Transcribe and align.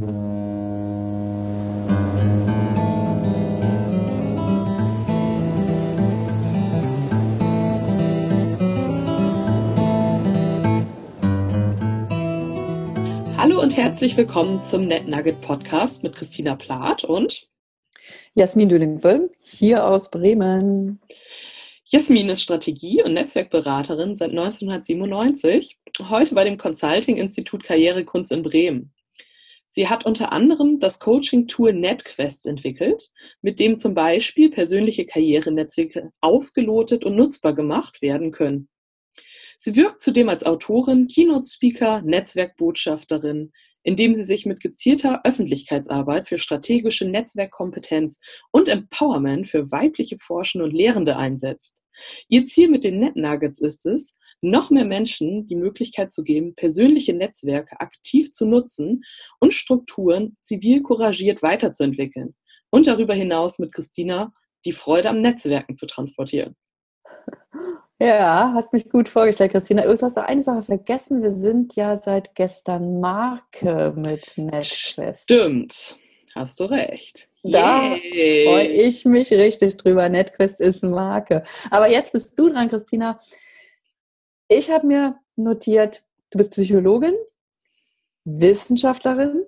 Hallo 0.00 0.14
und 13.60 13.76
herzlich 13.76 14.16
willkommen 14.16 14.64
zum 14.64 14.86
NetNugget 14.86 15.40
Podcast 15.40 16.04
mit 16.04 16.14
Christina 16.14 16.54
Plath 16.54 17.02
und 17.02 17.48
Jasmin 18.34 18.68
Dülling-Wölm, 18.68 19.28
hier 19.42 19.84
aus 19.84 20.12
Bremen. 20.12 21.00
Jasmin 21.86 22.28
ist 22.28 22.42
Strategie- 22.42 23.02
und 23.02 23.14
Netzwerkberaterin 23.14 24.14
seit 24.14 24.30
1997, 24.30 25.80
heute 26.08 26.36
bei 26.36 26.44
dem 26.44 26.56
Consulting-Institut 26.56 27.64
Karrierekunst 27.64 28.30
in 28.30 28.44
Bremen. 28.44 28.92
Sie 29.78 29.88
hat 29.88 30.04
unter 30.04 30.32
anderem 30.32 30.80
das 30.80 30.98
Coaching-Tool 30.98 31.72
NetQuest 31.72 32.46
entwickelt, 32.46 33.12
mit 33.42 33.60
dem 33.60 33.78
zum 33.78 33.94
Beispiel 33.94 34.50
persönliche 34.50 35.06
Karrierenetzwerke 35.06 36.10
ausgelotet 36.20 37.04
und 37.04 37.14
nutzbar 37.14 37.54
gemacht 37.54 38.02
werden 38.02 38.32
können. 38.32 38.68
Sie 39.56 39.76
wirkt 39.76 40.02
zudem 40.02 40.30
als 40.30 40.44
Autorin, 40.44 41.06
Keynote-Speaker, 41.06 42.02
Netzwerkbotschafterin, 42.02 43.52
indem 43.84 44.14
sie 44.14 44.24
sich 44.24 44.46
mit 44.46 44.58
gezielter 44.58 45.20
Öffentlichkeitsarbeit 45.22 46.26
für 46.26 46.38
strategische 46.38 47.06
Netzwerkkompetenz 47.06 48.18
und 48.50 48.68
Empowerment 48.68 49.46
für 49.46 49.70
weibliche 49.70 50.18
Forschende 50.18 50.64
und 50.64 50.74
Lehrende 50.74 51.16
einsetzt. 51.16 51.84
Ihr 52.28 52.46
Ziel 52.46 52.68
mit 52.68 52.82
den 52.82 52.98
NetNuggets 52.98 53.60
ist 53.60 53.86
es, 53.86 54.16
noch 54.40 54.70
mehr 54.70 54.84
Menschen 54.84 55.46
die 55.46 55.56
Möglichkeit 55.56 56.12
zu 56.12 56.22
geben, 56.22 56.54
persönliche 56.54 57.14
Netzwerke 57.14 57.80
aktiv 57.80 58.32
zu 58.32 58.46
nutzen 58.46 59.02
und 59.40 59.54
Strukturen 59.54 60.36
zivil 60.42 60.82
couragiert 60.82 61.42
weiterzuentwickeln 61.42 62.34
und 62.70 62.86
darüber 62.86 63.14
hinaus 63.14 63.58
mit 63.58 63.72
Christina 63.72 64.32
die 64.64 64.72
Freude 64.72 65.10
am 65.10 65.20
Netzwerken 65.20 65.76
zu 65.76 65.86
transportieren. 65.86 66.56
Ja, 68.00 68.52
hast 68.54 68.72
mich 68.72 68.88
gut 68.90 69.08
vorgestellt, 69.08 69.50
Christina. 69.52 69.82
Du 69.82 69.90
hast 69.90 70.16
da 70.16 70.22
eine 70.22 70.42
Sache 70.42 70.62
vergessen. 70.62 71.20
Wir 71.20 71.32
sind 71.32 71.74
ja 71.74 71.96
seit 71.96 72.36
gestern 72.36 73.00
Marke 73.00 73.92
mit 73.96 74.34
NetQuest. 74.36 75.22
Stimmt, 75.22 75.96
hast 76.34 76.60
du 76.60 76.64
recht. 76.64 77.28
Da 77.42 77.96
freue 77.96 78.68
ich 78.68 79.04
mich 79.04 79.32
richtig 79.32 79.78
drüber. 79.78 80.08
NetQuest 80.08 80.60
ist 80.60 80.84
Marke. 80.84 81.42
Aber 81.70 81.90
jetzt 81.90 82.12
bist 82.12 82.38
du 82.38 82.50
dran, 82.50 82.68
Christina. 82.68 83.18
Ich 84.48 84.70
habe 84.70 84.86
mir 84.86 85.20
notiert, 85.36 86.02
du 86.30 86.38
bist 86.38 86.52
Psychologin, 86.52 87.14
Wissenschaftlerin, 88.24 89.44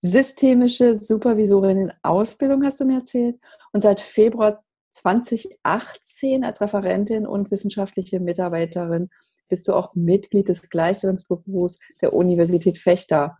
systemische 0.00 0.96
Supervisorin 0.96 1.78
in 1.78 1.92
Ausbildung, 2.02 2.62
hast 2.62 2.78
du 2.80 2.84
mir 2.84 2.98
erzählt, 2.98 3.36
und 3.72 3.80
seit 3.80 4.00
Februar 4.00 4.62
2018 4.90 6.44
als 6.44 6.60
Referentin 6.60 7.26
und 7.26 7.50
wissenschaftliche 7.50 8.20
Mitarbeiterin 8.20 9.08
bist 9.48 9.66
du 9.66 9.72
auch 9.72 9.94
Mitglied 9.94 10.48
des 10.48 10.68
Gleichstellungsbüros 10.68 11.80
der 12.02 12.12
Universität 12.12 12.76
Fechter. 12.76 13.38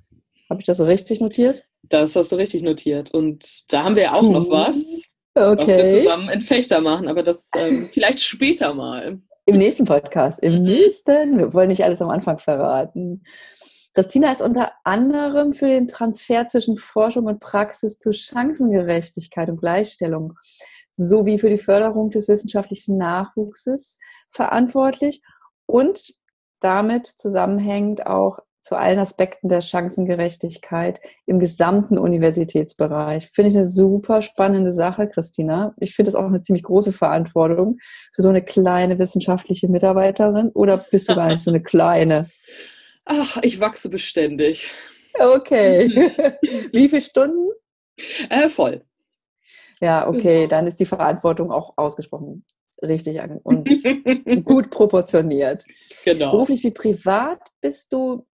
Habe 0.49 0.61
ich 0.61 0.67
das 0.67 0.81
richtig 0.81 1.21
notiert? 1.21 1.69
Das 1.83 2.17
hast 2.17 2.33
du 2.33 2.37
richtig 2.37 2.63
notiert. 2.63 3.13
Und 3.13 3.71
da 3.73 3.85
haben 3.85 3.97
wir 3.97 4.15
auch 4.15 4.23
noch 4.23 4.45
hm. 4.45 4.51
was, 4.51 5.03
okay. 5.35 5.59
was 5.59 5.67
wir 5.67 5.99
zusammen 6.03 6.29
in 6.31 6.43
Fechter 6.43 6.81
machen, 6.81 7.09
aber 7.09 7.23
das 7.23 7.51
ähm, 7.57 7.87
vielleicht 7.93 8.21
später 8.21 8.73
mal. 8.73 9.21
Im 9.49 9.57
nächsten 9.57 9.87
Podcast, 9.87 10.41
im 10.41 10.57
mhm. 10.57 10.63
nächsten. 10.65 11.39
Wir 11.39 11.55
wollen 11.55 11.69
nicht 11.69 11.83
alles 11.83 12.03
am 12.03 12.11
Anfang 12.11 12.37
verraten. 12.37 13.23
Christina 13.95 14.31
ist 14.31 14.43
unter 14.43 14.73
anderem 14.85 15.55
für 15.55 15.69
den 15.69 15.87
Transfer 15.87 16.47
zwischen 16.47 16.77
Forschung 16.77 17.25
und 17.25 17.41
Praxis 17.41 17.97
zu 17.97 18.13
Chancengerechtigkeit 18.13 19.49
und 19.49 19.59
Gleichstellung 19.59 20.35
sowie 20.93 21.39
für 21.39 21.49
die 21.49 21.57
Förderung 21.57 22.11
des 22.11 22.29
wissenschaftlichen 22.29 22.99
Nachwuchses 22.99 24.01
verantwortlich 24.31 25.23
und 25.65 26.13
damit 26.61 27.07
zusammenhängend 27.07 28.07
auch 28.07 28.41
zu 28.61 28.77
allen 28.77 28.99
Aspekten 28.99 29.49
der 29.49 29.61
Chancengerechtigkeit 29.61 31.01
im 31.27 31.39
gesamten 31.39 31.99
Universitätsbereich. 31.99 33.31
Finde 33.33 33.51
ich 33.51 33.57
eine 33.57 33.67
super 33.67 34.23
spannende 34.23 34.73
Sache, 34.73 35.09
Christina. 35.09 35.75
Ich 35.79 35.95
finde 35.95 36.11
es 36.11 36.15
auch 36.15 36.27
eine 36.27 36.43
ziemlich 36.43 36.65
große 36.65 36.93
Verantwortung 36.93 37.79
für 38.15 38.23
so 38.23 38.29
eine 38.29 38.43
kleine 38.43 38.99
wissenschaftliche 38.99 39.69
Mitarbeiterin. 39.69 40.51
Oder 40.51 40.85
bist 40.91 41.09
du 41.09 41.15
gar 41.15 41.29
nicht 41.29 41.43
so 41.43 41.51
eine 41.51 41.63
kleine? 41.63 42.31
Ach, 43.05 43.39
ich 43.43 43.61
wachse 43.61 43.89
beständig. 43.89 44.71
Okay. 45.19 45.89
Wie 46.73 46.89
viele 46.89 47.03
Stunden? 47.03 47.49
Äh, 48.29 48.49
voll. 48.49 48.83
Ja, 49.81 50.09
okay, 50.09 50.41
genau. 50.41 50.49
dann 50.49 50.67
ist 50.67 50.81
die 50.81 50.87
Verantwortung 50.87 51.53
auch 51.53 51.75
ausgesprochen 51.77 52.45
richtig 52.83 53.21
und 53.43 53.69
gut 54.45 54.71
proportioniert. 54.71 55.65
Genau. 56.05 56.31
Beruflich 56.31 56.63
wie 56.65 56.71
privat 56.71 57.41
bist 57.61 57.93
du 57.93 58.27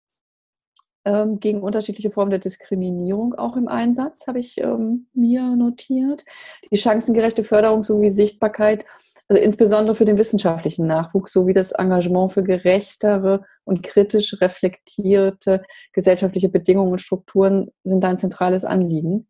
ähm, 1.05 1.39
gegen 1.39 1.61
unterschiedliche 1.61 2.11
Formen 2.11 2.31
der 2.31 2.39
Diskriminierung 2.39 3.33
auch 3.35 3.55
im 3.55 3.67
Einsatz, 3.67 4.27
habe 4.27 4.39
ich 4.39 4.57
ähm, 4.59 5.07
mir 5.13 5.55
notiert. 5.55 6.23
Die 6.71 6.77
chancengerechte 6.77 7.43
Förderung 7.43 7.83
sowie 7.83 8.09
Sichtbarkeit, 8.09 8.85
also 9.27 9.41
insbesondere 9.41 9.95
für 9.95 10.05
den 10.05 10.17
wissenschaftlichen 10.17 10.87
Nachwuchs 10.87 11.33
sowie 11.33 11.53
das 11.53 11.71
Engagement 11.71 12.31
für 12.31 12.43
gerechtere 12.43 13.43
und 13.63 13.83
kritisch 13.83 14.39
reflektierte 14.41 15.63
gesellschaftliche 15.91 16.49
Bedingungen 16.49 16.91
und 16.91 17.01
Strukturen 17.01 17.71
sind 17.83 18.03
ein 18.05 18.17
zentrales 18.17 18.65
Anliegen. 18.65 19.27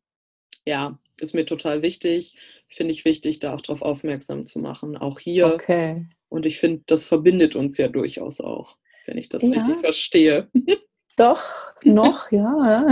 Ja, 0.66 1.00
ist 1.20 1.34
mir 1.34 1.46
total 1.46 1.82
wichtig. 1.82 2.36
Finde 2.70 2.92
ich 2.92 3.06
wichtig, 3.06 3.40
da 3.40 3.54
auch 3.54 3.62
darauf 3.62 3.82
aufmerksam 3.82 4.46
zu 4.46 4.60
machen, 4.60 4.98
auch 4.98 5.20
hier. 5.20 5.54
Okay. 5.54 6.06
Und 6.30 6.46
ich 6.46 6.60
finde, 6.60 6.84
das 6.88 7.06
verbindet 7.06 7.56
uns 7.56 7.78
ja 7.78 7.88
durchaus 7.88 8.42
auch, 8.42 8.78
wenn 9.06 9.18
ich 9.18 9.30
das 9.30 9.44
ja. 9.44 9.50
richtig 9.50 9.80
verstehe. 9.80 10.50
Doch, 11.18 11.74
noch, 11.84 12.32
ja. 12.32 12.86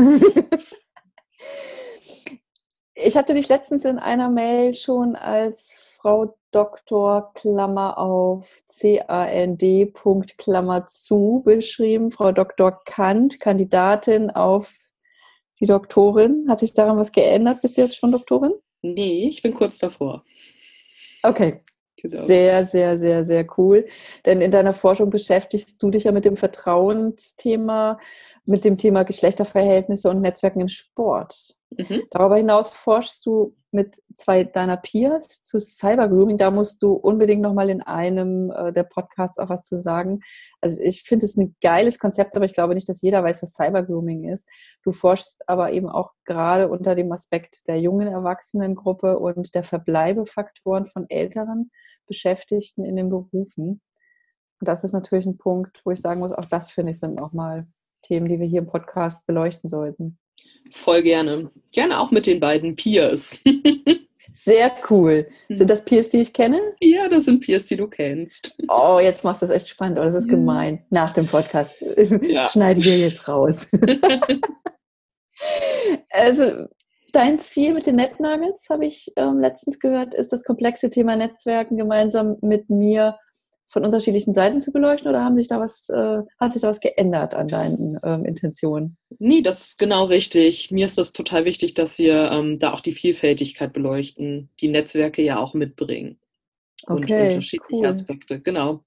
Ich 2.93 3.17
hatte 3.17 3.33
dich 3.33 3.49
letztens 3.49 3.85
in 3.85 3.97
einer 3.97 4.29
Mail 4.29 4.73
schon 4.73 5.15
als 5.15 5.73
Frau 5.97 6.37
Doktor 6.51 7.31
Klammer 7.33 7.97
auf 7.97 8.61
C-A-N-D 8.67 9.87
Punkt 9.87 10.37
Klammer 10.37 10.85
zu 10.85 11.41
beschrieben. 11.43 12.11
Frau 12.11 12.31
Dr. 12.31 12.79
Kant, 12.85 13.39
Kandidatin 13.39 14.29
auf 14.29 14.77
die 15.59 15.65
Doktorin. 15.65 16.45
Hat 16.49 16.59
sich 16.59 16.73
daran 16.73 16.97
was 16.97 17.11
geändert? 17.11 17.61
Bist 17.61 17.77
du 17.77 17.81
jetzt 17.81 17.95
schon 17.95 18.11
Doktorin? 18.11 18.53
Nee, 18.81 19.27
ich 19.29 19.41
bin 19.41 19.53
kurz 19.53 19.77
davor. 19.77 20.23
Okay. 21.23 21.61
Genau. 22.01 22.23
Sehr, 22.25 22.65
sehr, 22.65 22.97
sehr, 22.97 23.23
sehr 23.23 23.45
cool. 23.57 23.85
Denn 24.25 24.41
in 24.41 24.51
deiner 24.51 24.73
Forschung 24.73 25.09
beschäftigst 25.09 25.81
du 25.81 25.91
dich 25.91 26.05
ja 26.05 26.11
mit 26.11 26.25
dem 26.25 26.35
Vertrauensthema, 26.35 27.99
mit 28.45 28.65
dem 28.65 28.77
Thema 28.77 29.03
Geschlechterverhältnisse 29.03 30.09
und 30.09 30.21
Netzwerken 30.21 30.61
im 30.61 30.67
Sport. 30.67 31.60
Mhm. 31.77 32.03
Darüber 32.11 32.35
hinaus 32.35 32.71
forschst 32.71 33.25
du 33.25 33.55
mit 33.71 34.01
zwei 34.15 34.43
deiner 34.43 34.75
Peers 34.75 35.43
zu 35.43 35.57
Cybergrooming. 35.57 36.35
Da 36.35 36.51
musst 36.51 36.83
du 36.83 36.91
unbedingt 36.91 37.41
nochmal 37.41 37.69
in 37.69 37.81
einem 37.81 38.51
äh, 38.51 38.73
der 38.73 38.83
Podcasts 38.83 39.39
auch 39.39 39.49
was 39.49 39.63
zu 39.63 39.77
sagen. 39.77 40.19
Also 40.59 40.81
ich 40.81 41.03
finde 41.03 41.25
es 41.25 41.37
ein 41.37 41.55
geiles 41.61 41.97
Konzept, 41.97 42.35
aber 42.35 42.43
ich 42.43 42.53
glaube 42.53 42.75
nicht, 42.75 42.89
dass 42.89 43.01
jeder 43.01 43.23
weiß, 43.23 43.41
was 43.41 43.53
Cybergrooming 43.53 44.25
ist. 44.25 44.49
Du 44.83 44.91
forschst 44.91 45.47
aber 45.47 45.71
eben 45.71 45.87
auch 45.87 46.11
gerade 46.25 46.67
unter 46.67 46.95
dem 46.95 47.11
Aspekt 47.13 47.67
der 47.69 47.79
jungen 47.79 48.09
Erwachsenengruppe 48.09 49.17
und 49.17 49.55
der 49.55 49.63
Verbleibefaktoren 49.63 50.85
von 50.85 51.09
älteren 51.09 51.71
Beschäftigten 52.05 52.83
in 52.83 52.97
den 52.97 53.09
Berufen. 53.09 53.81
Und 54.59 54.67
das 54.67 54.83
ist 54.83 54.93
natürlich 54.93 55.25
ein 55.25 55.37
Punkt, 55.37 55.81
wo 55.85 55.91
ich 55.91 56.01
sagen 56.01 56.19
muss, 56.19 56.33
auch 56.33 56.45
das 56.45 56.69
finde 56.69 56.91
ich 56.91 56.99
sind 56.99 57.21
auch 57.21 57.31
mal 57.31 57.67
Themen, 58.03 58.27
die 58.27 58.39
wir 58.39 58.47
hier 58.47 58.59
im 58.59 58.67
Podcast 58.67 59.25
beleuchten 59.27 59.69
sollten. 59.69 60.19
Voll 60.71 61.03
gerne. 61.03 61.51
Gerne 61.71 61.99
auch 61.99 62.11
mit 62.11 62.25
den 62.25 62.39
beiden 62.39 62.75
Peers. 62.75 63.39
Sehr 64.35 64.71
cool. 64.89 65.27
Sind 65.49 65.69
das 65.69 65.85
Peers, 65.85 66.09
die 66.09 66.21
ich 66.21 66.33
kenne? 66.33 66.59
Ja, 66.79 67.07
das 67.09 67.25
sind 67.25 67.45
Peers, 67.45 67.65
die 67.65 67.77
du 67.77 67.87
kennst. 67.87 68.55
Oh, 68.69 68.99
jetzt 68.99 69.23
machst 69.23 69.41
du 69.41 69.45
das 69.45 69.55
echt 69.55 69.69
spannend. 69.69 69.99
Oh, 69.99 70.03
das 70.03 70.15
ist 70.15 70.29
gemein. 70.29 70.83
Nach 70.89 71.11
dem 71.11 71.27
Podcast 71.27 71.77
ja. 72.23 72.47
schneiden 72.47 72.83
wir 72.83 72.97
jetzt 72.97 73.27
raus. 73.27 73.67
also, 76.09 76.65
dein 77.11 77.37
Ziel 77.37 77.75
mit 77.75 77.85
den 77.85 77.97
NetNuggets, 77.97 78.69
habe 78.71 78.87
ich 78.87 79.11
ähm, 79.15 79.39
letztens 79.39 79.79
gehört, 79.79 80.15
ist 80.15 80.33
das 80.33 80.43
komplexe 80.43 80.89
Thema 80.89 81.15
Netzwerken 81.15 81.77
gemeinsam 81.77 82.37
mit 82.41 82.69
mir 82.69 83.17
von 83.71 83.85
unterschiedlichen 83.85 84.33
Seiten 84.33 84.59
zu 84.59 84.71
beleuchten 84.73 85.09
oder 85.09 85.23
haben 85.23 85.37
sich 85.37 85.47
da 85.47 85.59
was, 85.59 85.89
äh, 85.89 86.19
hat 86.39 86.51
sich 86.51 86.61
da 86.61 86.67
was 86.67 86.81
geändert 86.81 87.33
an 87.33 87.47
deinen 87.47 87.97
ähm, 88.03 88.25
Intentionen? 88.25 88.97
Nee, 89.17 89.41
das 89.41 89.61
ist 89.61 89.79
genau 89.79 90.03
richtig. 90.05 90.71
Mir 90.71 90.85
ist 90.85 90.97
das 90.97 91.13
total 91.13 91.45
wichtig, 91.45 91.73
dass 91.73 91.97
wir 91.97 92.31
ähm, 92.31 92.59
da 92.59 92.73
auch 92.73 92.81
die 92.81 92.91
Vielfältigkeit 92.91 93.71
beleuchten, 93.71 94.49
die 94.59 94.67
Netzwerke 94.67 95.21
ja 95.21 95.39
auch 95.39 95.53
mitbringen. 95.53 96.19
Okay, 96.85 97.21
und 97.21 97.27
unterschiedliche 97.29 97.81
cool. 97.81 97.85
Aspekte, 97.85 98.41
genau. 98.41 98.83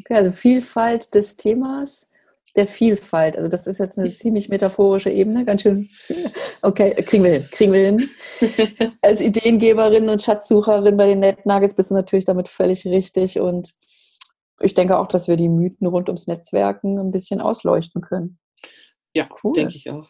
Okay, 0.00 0.14
also 0.14 0.30
Vielfalt 0.30 1.14
des 1.14 1.36
Themas 1.36 2.08
der 2.54 2.66
Vielfalt. 2.66 3.36
Also 3.36 3.48
das 3.48 3.66
ist 3.66 3.78
jetzt 3.78 3.98
eine 3.98 4.12
ziemlich 4.14 4.48
metaphorische 4.48 5.10
Ebene, 5.10 5.44
ganz 5.44 5.62
schön. 5.62 5.88
Okay, 6.64 6.94
kriegen 7.02 7.24
wir 7.24 7.32
hin, 7.32 7.48
kriegen 7.50 7.72
wir 7.72 7.86
hin. 7.86 8.08
Als 9.02 9.20
Ideengeberin 9.20 10.08
und 10.08 10.22
Schatzsucherin 10.22 10.96
bei 10.96 11.08
den 11.08 11.18
Net 11.18 11.44
Nuggets 11.44 11.74
bist 11.74 11.90
du 11.90 11.94
natürlich 11.96 12.24
damit 12.24 12.48
völlig 12.48 12.86
richtig 12.86 13.40
und 13.40 13.74
ich 14.60 14.74
denke 14.74 14.98
auch, 14.98 15.08
dass 15.08 15.28
wir 15.28 15.36
die 15.36 15.48
Mythen 15.48 15.86
rund 15.86 16.08
ums 16.08 16.26
Netzwerken 16.26 16.98
ein 16.98 17.10
bisschen 17.10 17.40
ausleuchten 17.40 18.02
können. 18.02 18.38
Ja, 19.14 19.28
cool. 19.42 19.54
denke 19.54 19.74
ich 19.76 19.90
auch. 19.90 20.08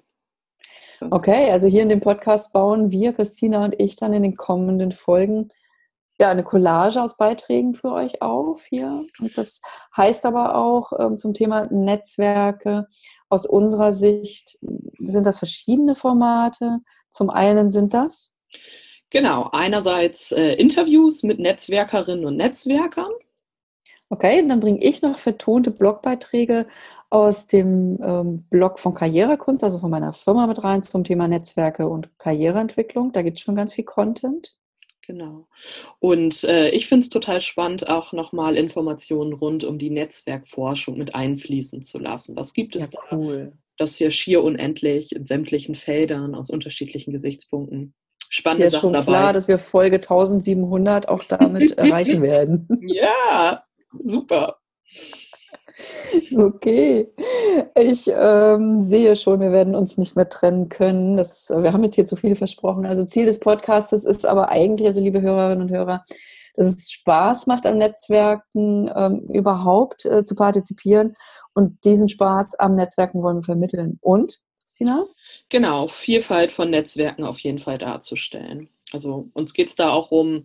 Okay, 1.11 1.51
also 1.51 1.67
hier 1.67 1.83
in 1.83 1.89
dem 1.89 2.01
Podcast 2.01 2.53
bauen 2.53 2.93
wir, 2.93 3.13
Christina 3.13 3.65
und 3.65 3.75
ich, 3.81 3.97
dann 3.97 4.13
in 4.13 4.23
den 4.23 4.37
kommenden 4.37 4.93
Folgen 4.93 5.51
ja, 6.19 6.31
eine 6.31 6.45
Collage 6.45 7.03
aus 7.03 7.17
Beiträgen 7.17 7.75
für 7.75 7.91
euch 7.91 8.23
auf 8.23 8.65
hier. 8.67 9.05
Und 9.19 9.37
das 9.37 9.61
heißt 9.97 10.25
aber 10.25 10.55
auch 10.55 10.93
ähm, 10.99 11.17
zum 11.17 11.33
Thema 11.33 11.67
Netzwerke. 11.73 12.87
Aus 13.29 13.45
unserer 13.45 13.93
Sicht 13.93 14.59
sind 15.01 15.27
das 15.27 15.39
verschiedene 15.39 15.97
Formate. 15.97 16.79
Zum 17.11 17.29
einen 17.29 17.73
sind 17.73 17.93
das. 17.93 18.37
Genau, 19.11 19.49
einerseits 19.53 20.31
äh, 20.33 20.53
Interviews 20.53 21.25
mit 21.25 21.41
Netzwerkerinnen 21.41 22.25
und 22.25 22.37
Netzwerkern. 22.37 23.11
Okay, 24.13 24.43
und 24.43 24.51
dann 24.51 24.61
bringe 24.61 24.85
ich 24.85 25.01
noch 25.01 25.19
vertonte 25.19 25.71
Blogbeiträge 25.71 26.67
aus 27.09 27.47
dem 27.47 27.99
ähm, 28.03 28.45
Blog 28.51 28.79
von 28.79 28.93
Karrierekunst, 28.93 29.65
also 29.65 29.79
von 29.79 29.91
meiner 29.91 30.13
Firma 30.13 30.47
mit 30.47 30.63
rein 30.63 30.83
zum 30.83 31.03
Thema 31.03 31.29
Netzwerke 31.29 31.89
und 31.89 32.11
Karriereentwicklung. 32.19 33.13
Da 33.13 33.23
gibt 33.23 33.39
es 33.39 33.43
schon 33.43 33.55
ganz 33.55 33.73
viel 33.73 33.85
Content. 33.85 34.55
Genau. 35.07 35.47
Und 35.99 36.45
äh, 36.45 36.69
ich 36.69 36.89
finde 36.89 37.05
es 37.05 37.09
total 37.09 37.41
spannend, 37.41 37.89
auch 37.89 38.13
nochmal 38.13 38.59
Informationen 38.59 39.33
rund 39.33 39.65
um 39.65 39.79
die 39.79 39.89
Netzwerkforschung 39.89 40.99
mit 40.99 41.15
einfließen 41.15 41.83
zu 41.83 41.99
lassen. 41.99 42.37
Was 42.37 42.53
gibt 42.53 42.77
es 42.77 42.93
ja, 42.93 42.99
cool. 43.13 43.51
da? 43.51 43.59
Das 43.79 43.93
ist 43.93 43.99
ja 43.99 44.11
schier 44.11 44.45
unendlich 44.45 45.17
in 45.17 45.25
sämtlichen 45.25 45.75
Feldern 45.75 46.35
aus 46.35 46.51
unterschiedlichen 46.51 47.13
Gesichtspunkten. 47.13 47.95
Spannende 48.29 48.69
Sachen 48.69 48.81
schon 48.81 48.93
dabei. 48.93 49.13
klar, 49.13 49.33
dass 49.33 49.49
wir 49.49 49.57
Folge 49.57 49.97
1700 49.97 51.09
auch 51.09 51.25
damit 51.25 51.71
erreichen 51.79 52.21
werden. 52.21 52.69
Ja, 52.87 53.65
super. 54.03 54.59
Okay, 56.37 57.09
ich 57.75 58.05
ähm, 58.09 58.79
sehe 58.79 59.17
schon, 59.17 59.41
wir 59.41 59.53
werden 59.53 59.75
uns 59.75 59.99
nicht 59.99 60.17
mehr 60.17 60.29
trennen 60.29 60.69
können. 60.69 61.17
Das, 61.17 61.49
wir 61.51 61.73
haben 61.73 61.85
jetzt 61.85 61.95
hier 61.95 62.07
zu 62.07 62.17
viel 62.17 62.37
versprochen. 62.37 62.87
Also 62.87 63.05
Ziel 63.05 63.27
des 63.27 63.41
Podcasts 63.41 63.93
ist 63.93 64.27
aber 64.27 64.51
eigentlich, 64.51 64.87
also 64.87 65.01
liebe 65.01 65.23
Hörerinnen 65.23 65.63
und 65.63 65.71
Hörer, 65.71 66.03
dass 66.55 66.67
es 66.67 66.91
Spaß 66.91 67.47
macht 67.47 67.67
am 67.67 67.79
Netzwerken 67.79 68.91
ähm, 68.95 69.29
überhaupt 69.33 70.05
äh, 70.05 70.25
zu 70.25 70.35
partizipieren 70.35 71.17
und 71.55 71.85
diesen 71.85 72.09
Spaß 72.09 72.57
am 72.57 72.75
Netzwerken 72.75 73.23
wollen 73.23 73.39
wir 73.39 73.45
vermitteln. 73.45 73.99
Und, 74.03 74.41
Christina? 74.61 75.07
Genau, 75.49 75.89
Vielfalt 75.89 76.53
von 76.53 76.71
Netzwerken 76.71 77.25
auf 77.25 77.39
jeden 77.41 77.59
Fall 77.59 77.79
darzustellen. 77.79 78.69
Also 78.93 79.31
uns 79.33 79.55
geht 79.55 79.69
es 79.69 79.77
da 79.77 79.91
auch 79.91 80.11
um 80.11 80.45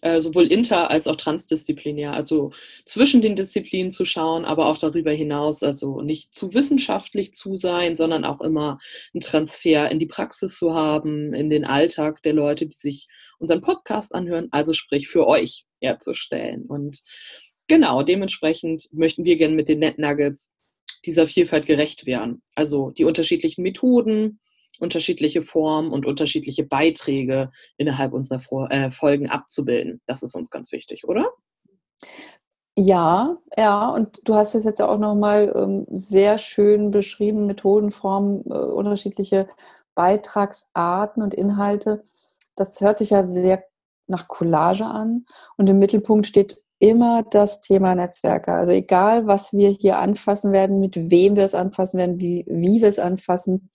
äh, 0.00 0.20
sowohl 0.20 0.46
inter- 0.46 0.90
als 0.90 1.06
auch 1.06 1.16
transdisziplinär, 1.16 2.12
also 2.12 2.52
zwischen 2.84 3.22
den 3.22 3.36
Disziplinen 3.36 3.90
zu 3.90 4.04
schauen, 4.04 4.44
aber 4.44 4.66
auch 4.66 4.78
darüber 4.78 5.12
hinaus, 5.12 5.62
also 5.62 6.02
nicht 6.02 6.34
zu 6.34 6.54
wissenschaftlich 6.54 7.34
zu 7.34 7.56
sein, 7.56 7.96
sondern 7.96 8.24
auch 8.24 8.40
immer 8.40 8.78
einen 9.12 9.20
Transfer 9.20 9.90
in 9.90 9.98
die 9.98 10.06
Praxis 10.06 10.58
zu 10.58 10.74
haben, 10.74 11.34
in 11.34 11.50
den 11.50 11.64
Alltag 11.64 12.22
der 12.22 12.32
Leute, 12.32 12.66
die 12.66 12.76
sich 12.76 13.08
unseren 13.38 13.60
Podcast 13.60 14.14
anhören, 14.14 14.48
also 14.50 14.72
sprich 14.72 15.08
für 15.08 15.26
euch 15.26 15.66
herzustellen. 15.80 16.66
Und 16.66 17.00
genau, 17.66 18.02
dementsprechend 18.02 18.88
möchten 18.92 19.24
wir 19.24 19.36
gerne 19.36 19.54
mit 19.54 19.68
den 19.68 19.78
Net 19.78 19.98
Nuggets 19.98 20.54
dieser 21.04 21.26
Vielfalt 21.26 21.66
gerecht 21.66 22.06
werden. 22.06 22.42
Also 22.54 22.90
die 22.90 23.04
unterschiedlichen 23.04 23.62
Methoden, 23.62 24.40
unterschiedliche 24.78 25.42
Formen 25.42 25.90
und 25.92 26.06
unterschiedliche 26.06 26.64
Beiträge 26.64 27.50
innerhalb 27.76 28.12
unserer 28.12 28.70
äh, 28.70 28.90
Folgen 28.90 29.28
abzubilden. 29.28 30.00
Das 30.06 30.22
ist 30.22 30.34
uns 30.34 30.50
ganz 30.50 30.72
wichtig, 30.72 31.06
oder? 31.06 31.26
Ja, 32.80 33.36
ja, 33.56 33.88
und 33.88 34.20
du 34.28 34.34
hast 34.36 34.54
es 34.54 34.62
jetzt 34.62 34.80
auch 34.80 34.98
nochmal 34.98 35.52
ähm, 35.56 35.84
sehr 35.90 36.38
schön 36.38 36.92
beschrieben, 36.92 37.46
Methodenformen, 37.46 38.44
äh, 38.46 38.54
unterschiedliche 38.54 39.48
Beitragsarten 39.96 41.22
und 41.22 41.34
Inhalte. 41.34 42.04
Das 42.54 42.80
hört 42.80 42.98
sich 42.98 43.10
ja 43.10 43.24
sehr 43.24 43.64
nach 44.06 44.28
Collage 44.28 44.86
an 44.86 45.26
und 45.56 45.68
im 45.68 45.80
Mittelpunkt 45.80 46.26
steht 46.28 46.62
immer 46.78 47.24
das 47.24 47.60
Thema 47.60 47.94
Netzwerke. 47.94 48.52
Also 48.52 48.72
egal, 48.72 49.26
was 49.26 49.52
wir 49.52 49.70
hier 49.70 49.98
anfassen 49.98 50.52
werden, 50.52 50.78
mit 50.78 51.10
wem 51.10 51.34
wir 51.36 51.44
es 51.44 51.54
anfassen 51.54 51.98
werden, 51.98 52.20
wie, 52.20 52.44
wie 52.48 52.80
wir 52.80 52.88
es 52.88 53.00
anfassen, 53.00 53.70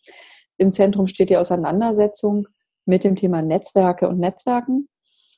im 0.57 0.71
Zentrum 0.71 1.07
steht 1.07 1.29
die 1.29 1.37
Auseinandersetzung 1.37 2.47
mit 2.85 3.03
dem 3.03 3.15
Thema 3.15 3.41
Netzwerke 3.41 4.07
und 4.07 4.19
Netzwerken. 4.19 4.87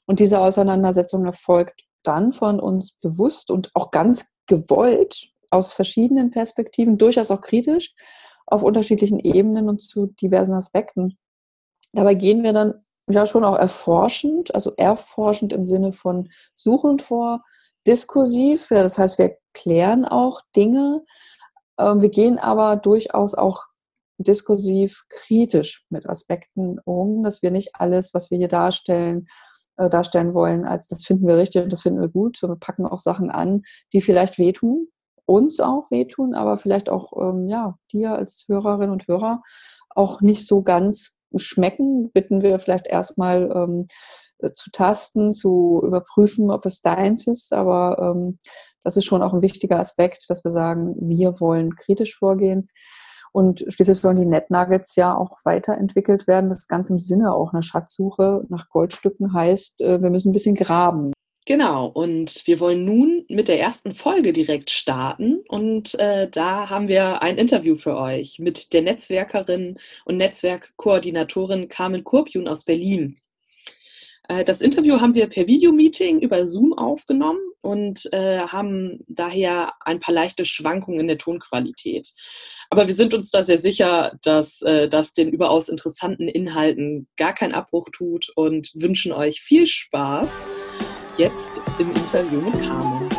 Und 0.07 0.19
diese 0.19 0.39
Auseinandersetzung 0.39 1.25
erfolgt 1.25 1.83
dann 2.03 2.33
von 2.33 2.59
uns 2.59 2.93
bewusst 3.01 3.49
und 3.51 3.71
auch 3.73 3.91
ganz 3.91 4.27
gewollt 4.47 5.31
aus 5.49 5.73
verschiedenen 5.73 6.31
Perspektiven, 6.31 6.97
durchaus 6.97 7.31
auch 7.31 7.41
kritisch, 7.41 7.93
auf 8.45 8.61
unterschiedlichen 8.61 9.19
Ebenen 9.19 9.69
und 9.69 9.81
zu 9.81 10.07
diversen 10.07 10.53
Aspekten. 10.53 11.17
Dabei 11.93 12.13
gehen 12.13 12.43
wir 12.43 12.53
dann 12.53 12.85
ja 13.09 13.25
schon 13.25 13.43
auch 13.43 13.57
erforschend, 13.57 14.53
also 14.53 14.73
erforschend 14.77 15.53
im 15.53 15.65
Sinne 15.65 15.91
von 15.91 16.29
suchend 16.53 17.01
vor, 17.01 17.43
diskursiv, 17.87 18.71
ja, 18.71 18.81
das 18.81 18.97
heißt, 18.97 19.17
wir 19.17 19.29
klären 19.53 20.05
auch 20.05 20.41
Dinge, 20.55 21.03
ähm, 21.79 22.01
wir 22.01 22.09
gehen 22.09 22.39
aber 22.39 22.75
durchaus 22.75 23.35
auch 23.35 23.63
diskursiv 24.17 25.03
kritisch 25.09 25.85
mit 25.89 26.07
Aspekten 26.07 26.79
um, 26.85 27.23
dass 27.23 27.41
wir 27.41 27.51
nicht 27.51 27.71
alles, 27.73 28.13
was 28.13 28.31
wir 28.31 28.37
hier 28.37 28.47
darstellen, 28.47 29.27
äh, 29.77 29.89
darstellen 29.89 30.33
wollen, 30.33 30.65
als 30.65 30.87
das 30.87 31.05
finden 31.05 31.27
wir 31.27 31.37
richtig 31.37 31.63
und 31.63 31.73
das 31.73 31.81
finden 31.81 32.01
wir 32.01 32.09
gut. 32.09 32.37
So, 32.37 32.47
wir 32.47 32.55
packen 32.55 32.85
auch 32.85 32.99
Sachen 32.99 33.29
an, 33.29 33.63
die 33.93 34.01
vielleicht 34.01 34.39
wehtun, 34.39 34.87
uns 35.25 35.59
auch 35.59 35.89
wehtun, 35.91 36.33
aber 36.33 36.57
vielleicht 36.57 36.89
auch 36.89 37.11
ähm, 37.21 37.47
ja, 37.47 37.77
dir 37.91 38.13
als 38.13 38.45
Hörerinnen 38.47 38.91
und 38.91 39.07
Hörer 39.07 39.41
auch 39.89 40.21
nicht 40.21 40.45
so 40.45 40.61
ganz 40.61 41.19
schmecken, 41.35 42.11
bitten 42.11 42.41
wir 42.41 42.59
vielleicht 42.59 42.87
erstmal 42.87 43.51
ähm, 43.53 43.87
zu 44.53 44.69
tasten, 44.71 45.33
zu 45.33 45.81
überprüfen, 45.83 46.51
ob 46.51 46.65
es 46.65 46.81
deins 46.81 47.27
ist. 47.27 47.53
Aber 47.53 47.97
ähm, 48.15 48.37
das 48.83 48.97
ist 48.97 49.05
schon 49.05 49.23
auch 49.23 49.33
ein 49.33 49.41
wichtiger 49.41 49.79
Aspekt, 49.79 50.25
dass 50.29 50.43
wir 50.43 50.51
sagen, 50.51 50.95
wir 50.99 51.39
wollen 51.39 51.75
kritisch 51.75 52.15
vorgehen. 52.17 52.69
Und 53.35 53.65
schließlich 53.67 53.97
sollen 53.97 54.15
die 54.15 54.25
NetNuggets 54.25 54.95
ja 54.95 55.13
auch 55.13 55.39
weiterentwickelt 55.43 56.25
werden. 56.25 56.47
Das 56.47 56.69
Ganze 56.69 56.93
im 56.93 57.01
Sinne 57.01 57.33
auch 57.33 57.51
einer 57.51 57.63
Schatzsuche 57.63 58.45
nach 58.47 58.69
Goldstücken 58.69 59.33
heißt, 59.33 59.81
äh, 59.81 60.01
wir 60.01 60.09
müssen 60.09 60.29
ein 60.29 60.31
bisschen 60.31 60.55
graben. 60.55 61.11
Genau, 61.45 61.87
und 61.87 62.43
wir 62.45 62.61
wollen 62.61 62.85
nun 62.85 63.25
mit 63.27 63.49
der 63.49 63.59
ersten 63.59 63.93
Folge 63.93 64.31
direkt 64.31 64.69
starten. 64.69 65.43
Und 65.49 65.99
äh, 65.99 66.29
da 66.29 66.69
haben 66.69 66.87
wir 66.87 67.21
ein 67.21 67.37
Interview 67.37 67.75
für 67.75 67.97
euch 67.97 68.39
mit 68.39 68.71
der 68.71 68.83
Netzwerkerin 68.83 69.79
und 70.05 70.15
Netzwerkkoordinatorin 70.15 71.67
Carmen 71.67 72.05
Kurpjun 72.05 72.47
aus 72.47 72.63
Berlin. 72.63 73.15
Äh, 74.27 74.43
das 74.43 74.61
Interview 74.61 74.99
haben 75.01 75.15
wir 75.15 75.27
per 75.27 75.47
Videomeeting 75.47 76.19
über 76.19 76.45
Zoom 76.45 76.73
aufgenommen 76.73 77.39
und 77.61 78.11
äh, 78.13 78.39
haben 78.39 79.03
daher 79.07 79.73
ein 79.81 79.99
paar 79.99 80.13
leichte 80.13 80.45
Schwankungen 80.45 81.01
in 81.01 81.07
der 81.07 81.17
Tonqualität. 81.17 82.13
Aber 82.69 82.87
wir 82.87 82.95
sind 82.95 83.13
uns 83.13 83.29
da 83.29 83.43
sehr 83.43 83.59
sicher, 83.59 84.17
dass 84.23 84.61
äh, 84.63 84.89
das 84.89 85.13
den 85.13 85.29
überaus 85.29 85.69
interessanten 85.69 86.27
Inhalten 86.27 87.07
gar 87.17 87.33
keinen 87.33 87.53
Abbruch 87.53 87.89
tut 87.91 88.29
und 88.35 88.71
wünschen 88.75 89.11
euch 89.11 89.41
viel 89.41 89.67
Spaß 89.67 90.47
jetzt 91.17 91.61
im 91.79 91.89
Interview 91.91 92.41
mit 92.41 92.53
Carmen. 92.61 93.09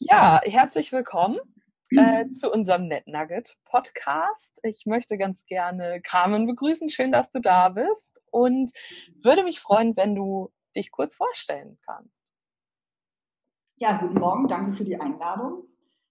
Ja, 0.00 0.40
herzlich 0.44 0.92
willkommen 0.92 1.38
äh, 1.96 2.28
zu 2.30 2.50
unserem 2.50 2.88
NetNugget 2.88 3.56
Podcast. 3.64 4.60
Ich 4.62 4.84
möchte 4.86 5.18
ganz 5.18 5.46
gerne 5.46 6.00
Carmen 6.02 6.46
begrüßen. 6.46 6.88
Schön, 6.88 7.12
dass 7.12 7.30
du 7.30 7.40
da 7.40 7.68
bist 7.68 8.22
und 8.30 8.72
würde 9.22 9.42
mich 9.42 9.60
freuen, 9.60 9.96
wenn 9.96 10.14
du 10.14 10.52
dich 10.76 10.90
kurz 10.90 11.14
vorstellen 11.14 11.78
kannst. 11.84 12.26
Ja, 13.76 13.98
guten 13.98 14.20
Morgen, 14.20 14.48
danke 14.48 14.76
für 14.76 14.84
die 14.84 15.00
Einladung. 15.00 15.64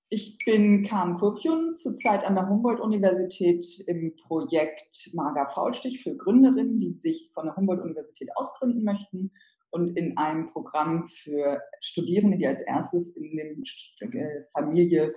Ich 0.10 0.38
bin 0.46 0.86
Carmen 0.86 1.16
Kurpjun, 1.16 1.76
zurzeit 1.76 2.24
an 2.26 2.36
der 2.36 2.48
Humboldt-Universität 2.48 3.66
im 3.88 4.16
Projekt 4.28 5.12
Marga 5.14 5.50
Faulstich 5.50 6.04
für 6.04 6.16
Gründerinnen, 6.16 6.80
die 6.80 6.94
sich 7.00 7.32
von 7.34 7.46
der 7.46 7.56
Humboldt-Universität 7.56 8.30
ausgründen 8.36 8.84
möchten 8.84 9.32
und 9.72 9.98
in 9.98 10.16
einem 10.18 10.46
Programm 10.46 11.08
für 11.08 11.62
Studierende, 11.82 12.38
die 12.38 12.46
als 12.46 12.62
erstes 12.62 13.18
in 13.18 13.36
der 13.36 13.48
äh, 13.48 14.44
Familie 14.52 15.14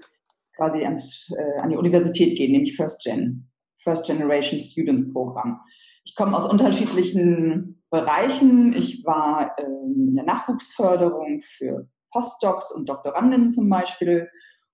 quasi 0.56 0.84
ans, 0.84 1.30
äh, 1.36 1.60
an 1.60 1.70
die 1.70 1.76
Universität 1.76 2.36
gehen, 2.36 2.52
nämlich 2.52 2.76
First 2.76 3.04
Gen, 3.04 3.48
First 3.82 4.06
Generation 4.06 4.58
Students 4.58 5.12
Programm. 5.12 5.60
Ich 6.04 6.14
komme 6.14 6.36
aus 6.36 6.48
unterschiedlichen 6.48 7.82
Bereichen. 7.90 8.75
Ich 8.76 9.04
war 9.04 9.56
ähm, 9.58 10.08
in 10.08 10.14
der 10.16 10.25
Nachwuchsförderung 10.25 11.40
für 11.40 11.88
Postdocs 12.12 12.72
und 12.72 12.88
Doktoranden 12.88 13.50
zum 13.50 13.68
Beispiel. 13.68 14.28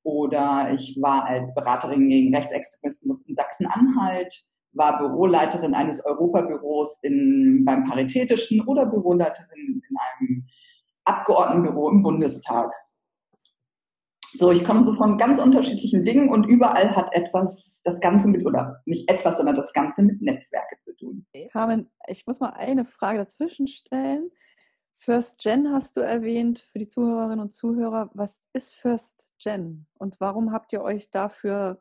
Oder 0.05 0.73
ich 0.75 0.99
war 1.01 1.25
als 1.27 1.55
Beraterin 1.55 2.09
gegen 2.09 2.35
Rechtsextremismus 2.35 3.29
in 3.29 3.35
Sachsen-Anhalt, 3.35 4.35
war 4.73 4.99
Büroleiterin 4.99 5.75
eines 5.75 6.05
Europabüros 6.05 7.03
in, 7.03 7.63
beim 7.65 7.85
Paritätischen 7.85 8.61
oder 8.67 8.87
Büroleiterin 8.87 9.83
in 9.89 9.97
einem 9.97 10.47
Abgeordnetenbüro 11.05 11.91
im 11.91 12.03
Bundestag. 12.03 12.73
So, 14.43 14.51
ich 14.51 14.65
komme 14.65 14.85
so 14.85 14.93
von 14.97 15.19
ganz 15.19 15.39
unterschiedlichen 15.39 16.05
Dingen 16.05 16.29
und 16.29 16.43
überall 16.47 16.97
hat 16.97 17.15
etwas, 17.15 17.81
das 17.85 18.01
Ganze 18.01 18.27
mit, 18.27 18.45
oder 18.45 18.83
nicht 18.87 19.09
etwas, 19.09 19.37
sondern 19.37 19.55
das 19.55 19.73
Ganze 19.73 20.03
mit 20.03 20.21
Netzwerke 20.21 20.77
zu 20.81 20.97
tun. 20.97 21.25
Carmen, 21.53 21.89
ich 22.09 22.27
muss 22.27 22.41
mal 22.41 22.49
eine 22.49 22.85
Frage 22.85 23.19
dazwischen 23.19 23.69
stellen. 23.69 24.33
First 24.91 25.39
Gen 25.39 25.73
hast 25.73 25.97
du 25.97 26.01
erwähnt 26.01 26.67
für 26.73 26.81
die 26.81 26.89
Zuhörerinnen 26.89 27.39
und 27.39 27.53
Zuhörer. 27.53 28.11
Was 28.15 28.51
ist 28.53 28.75
First 28.75 29.29
Gen 29.41 29.87
und 29.95 30.19
warum 30.19 30.51
habt 30.51 30.73
ihr 30.73 30.83
euch 30.83 31.13
dafür 31.13 31.81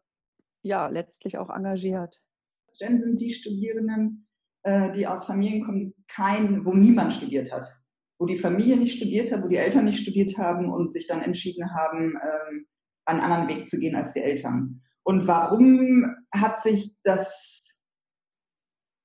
ja 0.62 0.86
letztlich 0.86 1.39
auch 1.39 1.50
engagiert? 1.50 2.22
First 2.68 2.80
Gen 2.80 3.00
sind 3.00 3.20
die 3.20 3.32
Studierenden, 3.34 4.27
äh, 4.62 4.91
die 4.91 5.08
aus 5.08 5.25
Familien 5.25 5.65
kommen, 5.65 5.96
kein, 6.08 6.63
wo 6.63 6.74
niemand 6.75 7.12
studiert 7.13 7.51
hat 7.51 7.81
wo 8.22 8.28
die 8.28 8.38
Familie 8.38 8.78
nicht 8.78 8.98
studiert 8.98 9.32
hat, 9.32 9.44
wo 9.44 9.48
die 9.48 9.58
Eltern 9.58 9.86
nicht 9.86 10.00
studiert 10.00 10.38
haben 10.38 10.72
und 10.72 10.94
sich 10.94 11.08
dann 11.08 11.24
entschieden 11.24 11.74
haben, 11.74 12.20
ähm, 12.22 12.68
einen 13.04 13.20
anderen 13.20 13.48
Weg 13.48 13.68
zu 13.68 13.80
gehen 13.80 13.96
als 13.96 14.13
die 14.13 14.20
Eltern. 14.20 14.84
Und 15.01 15.25
warum 15.25 16.06
hat 16.32 16.62
sich 16.62 17.00
das 17.01 17.84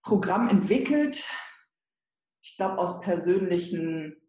Programm 0.02 0.48
entwickelt? 0.48 1.26
Ich 2.42 2.58
glaube, 2.58 2.76
aus 2.76 3.00
persönlichen, 3.00 4.20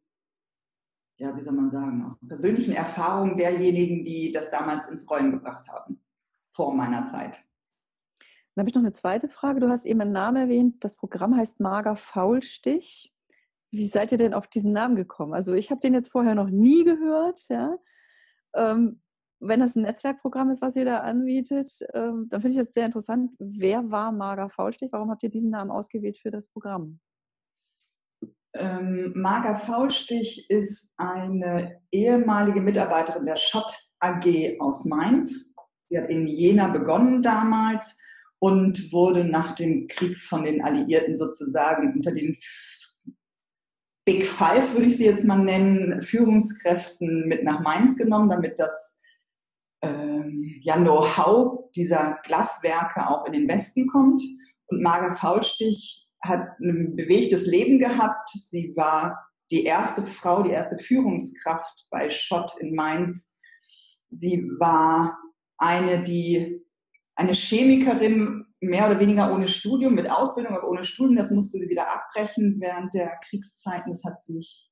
ja, 1.20 1.36
wie 1.36 1.42
soll 1.42 1.56
man 1.56 1.70
sagen, 1.70 2.06
aus 2.06 2.18
persönlichen 2.26 2.74
Erfahrungen 2.74 3.36
derjenigen, 3.36 4.06
die 4.06 4.32
das 4.32 4.52
damals 4.52 4.90
ins 4.90 5.10
Rollen 5.10 5.32
gebracht 5.32 5.68
haben, 5.68 6.02
vor 6.56 6.74
meiner 6.74 7.06
Zeit. 7.06 7.44
Dann 8.56 8.62
habe 8.62 8.70
ich 8.70 8.76
noch 8.76 8.84
eine 8.84 8.94
zweite 8.94 9.28
Frage. 9.28 9.60
Du 9.60 9.68
hast 9.68 9.86
eben 9.86 10.00
einen 10.00 10.14
Namen 10.14 10.44
erwähnt. 10.44 10.82
Das 10.86 10.96
Programm 10.96 11.36
heißt 11.36 11.60
Mager 11.60 11.98
Faulstich. 11.98 13.14
Wie 13.72 13.86
seid 13.86 14.12
ihr 14.12 14.18
denn 14.18 14.34
auf 14.34 14.48
diesen 14.48 14.72
Namen 14.72 14.96
gekommen? 14.96 15.34
Also 15.34 15.54
ich 15.54 15.72
habe 15.72 15.82
den 15.82 15.94
jetzt 15.94 16.12
vorher 16.12 16.36
noch 16.36 16.50
nie 16.50 16.84
gehört. 16.84 17.42
Ja? 17.50 17.78
Ähm, 18.56 19.02
wenn 19.40 19.60
das 19.60 19.76
ein 19.76 19.84
Netzwerkprogramm 19.84 20.50
ist, 20.50 20.62
was 20.62 20.76
ihr 20.76 20.86
da 20.86 21.00
anbietet, 21.00 21.72
ähm, 21.94 22.28
dann 22.30 22.42
finde 22.42 22.60
ich 22.60 22.66
das 22.66 22.74
sehr 22.74 22.86
interessant. 22.86 23.32
Wer 23.40 23.92
war 23.92 24.12
Marga 24.12 24.50
Faulstich? 24.50 24.92
Warum 24.92 25.12
habt 25.12 25.24
ihr 25.24 25.30
diesen 25.30 25.52
Namen 25.52 25.72
ausgewählt 25.72 26.18
für 26.18 26.32
das 26.32 26.50
Programm? 26.50 27.00
Ähm, 28.54 29.14
Marga 29.16 29.60
Faulstich 29.60 30.50
ist 30.50 30.96
eine 30.98 31.80
ehemalige 31.92 32.62
Mitarbeiterin 32.62 33.26
der 33.26 33.36
Schott 33.36 33.72
AG 34.00 34.60
aus 34.60 34.86
Mainz. 34.86 35.56
Sie 35.90 35.98
hat 35.98 36.10
in 36.10 36.26
Jena 36.26 36.70
begonnen 36.70 37.22
damals 37.22 38.02
und 38.40 38.92
wurde 38.92 39.26
nach 39.26 39.54
dem 39.54 39.88
Krieg 39.88 40.18
von 40.18 40.44
den 40.44 40.64
Alliierten 40.64 41.16
sozusagen 41.16 41.94
unter 41.94 42.12
den 42.12 42.38
Big 44.08 44.26
Five, 44.26 44.72
würde 44.72 44.86
ich 44.86 44.96
sie 44.96 45.06
jetzt 45.06 45.26
mal 45.26 45.44
nennen, 45.44 46.02
Führungskräften 46.02 47.28
mit 47.28 47.44
nach 47.44 47.60
Mainz 47.60 47.98
genommen, 47.98 48.30
damit 48.30 48.58
das 48.58 49.02
ähm, 49.82 50.62
ja, 50.62 50.78
Know-how 50.78 51.70
dieser 51.76 52.18
Glaswerke 52.24 53.06
auch 53.06 53.26
in 53.26 53.34
den 53.34 53.50
Westen 53.50 53.86
kommt. 53.90 54.22
Und 54.68 54.82
Marga 54.82 55.16
Faulstich 55.16 56.10
hat 56.24 56.48
ein 56.62 56.96
bewegtes 56.96 57.48
Leben 57.48 57.80
gehabt. 57.80 58.30
Sie 58.30 58.74
war 58.78 59.28
die 59.52 59.66
erste 59.66 60.02
Frau, 60.04 60.42
die 60.42 60.52
erste 60.52 60.80
Führungskraft 60.80 61.90
bei 61.92 62.10
Schott 62.10 62.54
in 62.62 62.76
Mainz. 62.76 63.42
Sie 64.10 64.50
war 64.58 65.18
eine, 65.58 66.02
die 66.02 66.64
eine 67.16 67.34
Chemikerin 67.34 68.46
mehr 68.60 68.90
oder 68.90 69.00
weniger 69.00 69.34
ohne 69.34 69.48
Studium, 69.48 69.94
mit 69.96 70.10
Ausbildung, 70.10 70.56
aber 70.56 70.68
ohne 70.68 70.84
Studium. 70.84 71.16
Das 71.16 71.32
musste 71.32 71.58
sie 71.60 71.70
wieder 71.70 71.92
abbrechen 71.92 72.58
während 72.60 72.94
der 72.94 73.18
Kriegszeiten. 73.28 73.92
Das 73.92 74.04
hat 74.04 74.22
sie 74.22 74.34
nicht 74.34 74.70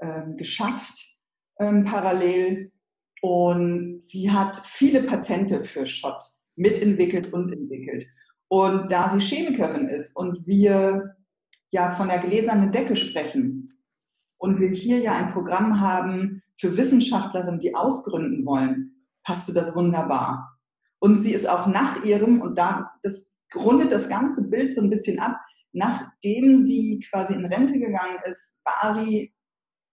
ähm, 0.00 0.36
geschafft 0.36 1.16
ähm, 1.58 1.84
parallel. 1.84 2.72
Und 3.20 4.02
sie 4.02 4.30
hat 4.30 4.56
viele 4.56 5.02
Patente 5.04 5.64
für 5.64 5.86
Schott 5.86 6.22
mitentwickelt 6.56 7.32
und 7.32 7.52
entwickelt. 7.52 8.06
Und 8.48 8.90
da 8.90 9.08
sie 9.08 9.20
Chemikerin 9.20 9.88
ist 9.88 10.16
und 10.16 10.46
wir 10.46 11.16
ja 11.70 11.92
von 11.92 12.08
der 12.08 12.18
gläsernen 12.18 12.72
Decke 12.72 12.96
sprechen 12.96 13.68
und 14.38 14.60
wir 14.60 14.68
hier 14.68 14.98
ja 14.98 15.16
ein 15.16 15.32
Programm 15.32 15.80
haben 15.80 16.42
für 16.58 16.76
Wissenschaftlerinnen, 16.76 17.60
die 17.60 17.74
ausgründen 17.74 18.44
wollen, 18.44 19.06
passte 19.24 19.54
das 19.54 19.74
wunderbar. 19.74 20.51
Und 21.02 21.18
sie 21.18 21.32
ist 21.32 21.48
auch 21.48 21.66
nach 21.66 22.04
ihrem, 22.04 22.40
und 22.40 22.56
da 22.56 22.92
das 23.02 23.40
rundet 23.56 23.90
das 23.90 24.08
ganze 24.08 24.48
Bild 24.48 24.72
so 24.72 24.82
ein 24.82 24.88
bisschen 24.88 25.18
ab, 25.18 25.36
nachdem 25.72 26.58
sie 26.58 27.04
quasi 27.10 27.34
in 27.34 27.44
Rente 27.44 27.72
gegangen 27.72 28.20
ist, 28.24 28.62
war 28.64 28.94
sie 28.94 29.34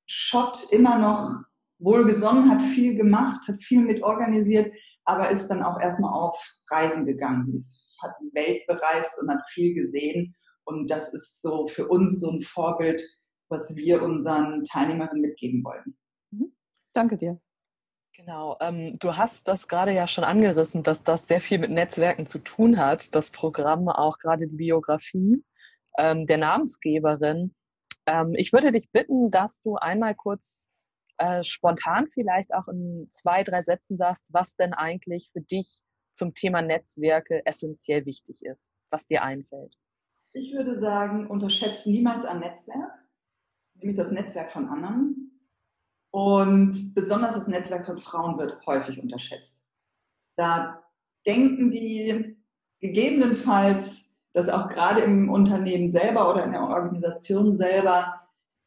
Schott 0.06 0.68
immer 0.70 1.00
noch 1.00 1.36
wohlgesonnen, 1.80 2.51
hat 2.51 2.62
viel 2.62 2.94
gemacht, 2.94 3.48
hat 3.48 3.63
viel 3.63 3.82
mit 3.82 4.04
organisiert, 4.04 4.72
aber 5.04 5.32
ist 5.32 5.48
dann 5.48 5.63
auch 5.63 5.82
erstmal 5.82 6.13
auf 6.13 6.39
Reisen 6.70 7.08
gegangen. 7.08 7.44
Sie 7.44 7.58
ist, 7.58 7.98
hat 8.04 8.12
die 8.22 8.32
Welt 8.36 8.68
bereist 8.68 9.20
und 9.20 9.32
hat 9.32 9.50
viel 9.50 9.74
gesehen. 9.74 10.36
Und 10.63 10.92
das 10.92 11.16
ist 11.16 11.42
so 11.42 11.66
für 11.66 11.88
uns 11.88 12.20
so 12.20 12.30
ein 12.30 12.44
Vorbild, 12.44 13.01
was 13.50 13.75
wir 13.75 14.04
unseren 14.04 14.63
Teilnehmerinnen 14.63 15.22
mitgeben 15.22 15.63
wollen. 15.63 15.98
Mhm. 16.30 16.54
Danke 16.94 17.18
dir. 17.18 17.42
Genau, 18.20 18.58
ähm, 18.60 19.00
du 19.00 19.16
hast 19.16 19.48
das 19.48 19.70
gerade 19.70 19.94
ja 19.94 20.06
schon 20.06 20.26
angerissen, 20.26 20.84
dass 20.84 21.04
das 21.04 21.26
sehr 21.26 21.40
viel 21.40 21.58
mit 21.58 21.72
Netzwerken 21.72 22.26
zu 22.26 22.40
tun 22.40 22.78
hat, 22.78 23.16
das 23.16 23.32
Programm, 23.32 23.88
auch 23.88 24.18
gerade 24.18 24.46
die 24.46 24.58
Biografie 24.58 25.42
ähm, 25.98 26.26
der 26.26 26.38
Namensgeberin. 26.38 27.56
Ähm, 28.06 28.34
ich 28.36 28.52
würde 28.52 28.72
dich 28.72 28.92
bitten, 28.92 29.32
dass 29.32 29.62
du 29.62 29.78
einmal 29.78 30.16
kurz 30.16 30.70
äh, 31.18 31.46
spontan 31.46 32.10
vielleicht 32.10 32.54
auch 32.54 32.68
in 32.68 33.08
zwei, 33.12 33.44
drei 33.44 33.62
Sätzen 33.62 33.98
sagst, 33.98 34.28
was 34.32 34.58
denn 34.58 34.74
eigentlich 34.74 35.30
für 35.32 35.42
dich 35.42 35.84
zum 36.12 36.34
Thema 36.34 36.62
Netzwerke 36.62 37.46
essentiell 37.46 38.06
wichtig 38.06 38.44
ist, 38.44 38.74
was 38.90 39.08
dir 39.08 39.24
einfällt. 39.24 39.74
Ich 40.34 40.54
würde 40.54 40.78
sagen, 40.78 41.28
unterschätze 41.28 41.90
niemals 41.90 42.26
ein 42.26 42.40
Netzwerk, 42.40 42.92
nämlich 43.76 43.98
das 43.98 44.12
Netzwerk 44.12 44.52
von 44.52 44.68
anderen 44.68 45.28
und 46.12 46.94
besonders 46.96 47.36
das 47.36 47.48
Netzwerk 47.48 47.86
von 47.86 48.00
Frauen 48.00 48.38
wird 48.38 48.60
häufig 48.66 49.01
unterschätzt. 49.01 49.70
Da 50.38 50.84
denken 51.25 51.70
die 51.70 52.38
gegebenenfalls, 52.80 54.16
dass 54.34 54.50
auch 54.50 54.70
gerade 54.70 55.01
im 55.01 55.30
Unternehmen 55.30 55.89
selber 55.89 56.30
oder 56.30 56.46
in 56.46 56.51
der 56.51 56.63
Organisation 56.63 57.54
selber 57.54 58.22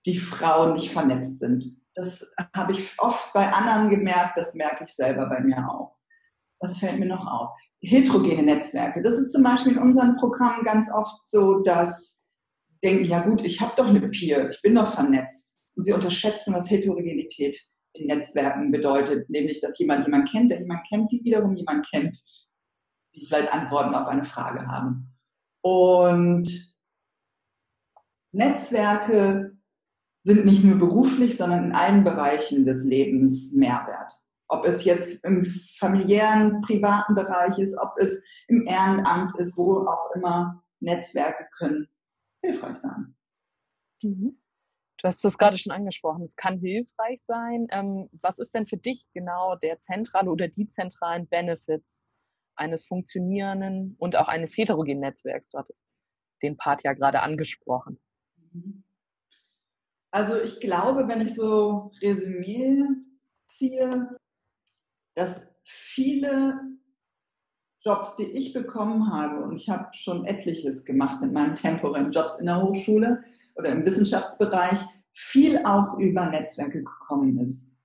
die 0.07 0.19
Frauen 0.19 0.75
nicht 0.75 0.91
vernetzt 0.91 1.39
sind. 1.39 1.77
Das 1.95 2.35
habe 2.57 2.73
ich 2.73 2.99
oft 2.99 3.33
bei 3.33 3.51
anderen 3.53 3.91
gemerkt, 3.91 4.37
das 4.37 4.55
merke 4.55 4.85
ich 4.85 4.95
selber 4.95 5.27
bei 5.27 5.41
mir 5.41 5.69
auch. 5.69 5.97
Was 6.61 6.79
fällt 6.79 6.99
mir 6.99 7.07
noch 7.07 7.27
auf? 7.27 7.51
Heterogene 7.81 8.43
Netzwerke. 8.43 9.03
Das 9.03 9.15
ist 9.15 9.33
zum 9.33 9.43
Beispiel 9.43 9.73
in 9.73 9.79
unseren 9.79 10.17
Programmen 10.17 10.63
ganz 10.63 10.93
oft 10.93 11.25
so, 11.25 11.61
dass 11.61 12.33
denken, 12.83 13.05
ja 13.05 13.21
gut, 13.21 13.45
ich 13.45 13.61
habe 13.61 13.73
doch 13.77 13.87
eine 13.87 14.09
Peer, 14.09 14.51
ich 14.51 14.61
bin 14.63 14.75
doch 14.75 14.93
vernetzt. 14.93 15.61
Und 15.75 15.83
sie 15.83 15.93
unterschätzen, 15.93 16.55
was 16.55 16.71
Heterogenität 16.71 17.59
in 17.95 18.07
Netzwerken 18.07 18.71
bedeutet, 18.71 19.29
nämlich, 19.29 19.61
dass 19.61 19.79
jemand 19.79 20.05
jemanden 20.07 20.29
kennt, 20.29 20.50
der 20.50 20.61
jemanden 20.61 20.85
kennt, 20.88 21.12
die 21.12 21.25
wiederum 21.25 21.57
jemanden 21.57 21.83
kennt, 21.83 22.19
die 23.14 23.26
vielleicht 23.26 23.52
Antworten 23.52 23.95
auf 23.95 24.07
eine 24.07 24.25
Frage 24.25 24.67
haben. 24.67 25.14
Und 25.62 26.76
Netzwerke 28.33 29.57
sind 30.25 30.45
nicht 30.45 30.64
nur 30.64 30.79
beruflich, 30.79 31.37
sondern 31.37 31.64
in 31.67 31.73
allen 31.73 32.05
Bereichen 32.05 32.64
des 32.64 32.85
Lebens 32.85 33.55
Mehrwert. 33.55 34.12
Ob 34.49 34.67
es 34.67 34.85
jetzt 34.85 35.25
im 35.25 35.45
familiären, 35.79 36.62
privaten 36.62 37.14
Bereich 37.14 37.59
ist, 37.59 37.76
ob 37.79 37.95
es 37.97 38.25
im 38.49 38.67
Ehrenamt 38.67 39.35
ist, 39.38 39.57
wo 39.57 39.87
auch 39.87 40.11
immer 40.14 40.62
Netzwerke 40.81 41.47
können 41.57 41.88
hilfreich 42.45 42.76
sein. 42.76 43.14
Mhm. 44.02 44.42
Du 45.03 45.09
hast 45.09 45.25
das 45.25 45.37
gerade 45.37 45.59
schon 45.59 45.73
angesprochen. 45.73 46.23
Es 46.23 46.37
kann 46.37 46.61
hilfreich 46.61 47.21
sein. 47.25 47.67
Ähm, 47.71 48.09
was 48.21 48.39
ist 48.39 48.55
denn 48.55 48.67
für 48.67 48.77
dich 48.77 49.07
genau 49.13 49.57
der 49.57 49.81
zentrale 49.81 50.31
oder 50.31 50.47
die 50.47 50.69
zentralen 50.69 51.27
Benefits 51.27 52.07
eines 52.55 52.87
funktionierenden 52.87 53.97
und 53.99 54.15
auch 54.15 54.29
eines 54.29 54.57
heterogenen 54.57 55.01
Netzwerks? 55.01 55.51
Du 55.51 55.59
hattest 55.59 55.89
den 56.43 56.57
Part 56.57 56.85
ja 56.85 56.93
gerade 56.93 57.21
angesprochen. 57.21 57.99
Also 60.13 60.41
ich 60.41 60.61
glaube, 60.61 61.09
wenn 61.09 61.21
ich 61.21 61.35
so 61.35 61.91
Resümee 62.01 62.85
ziehe, 63.47 64.17
dass 65.17 65.53
viele 65.65 66.61
Jobs, 67.85 68.15
die 68.15 68.37
ich 68.37 68.53
bekommen 68.53 69.13
habe, 69.13 69.43
und 69.43 69.57
ich 69.57 69.69
habe 69.69 69.93
schon 69.95 70.25
etliches 70.27 70.85
gemacht 70.85 71.21
mit 71.21 71.33
meinen 71.33 71.57
temporären 71.57 72.13
Jobs 72.13 72.39
in 72.39 72.47
der 72.47 72.63
Hochschule, 72.63 73.25
oder 73.55 73.71
im 73.71 73.85
Wissenschaftsbereich 73.85 74.79
viel 75.15 75.59
auch 75.65 75.99
über 75.99 76.27
Netzwerke 76.27 76.83
gekommen 76.83 77.39
ist. 77.39 77.79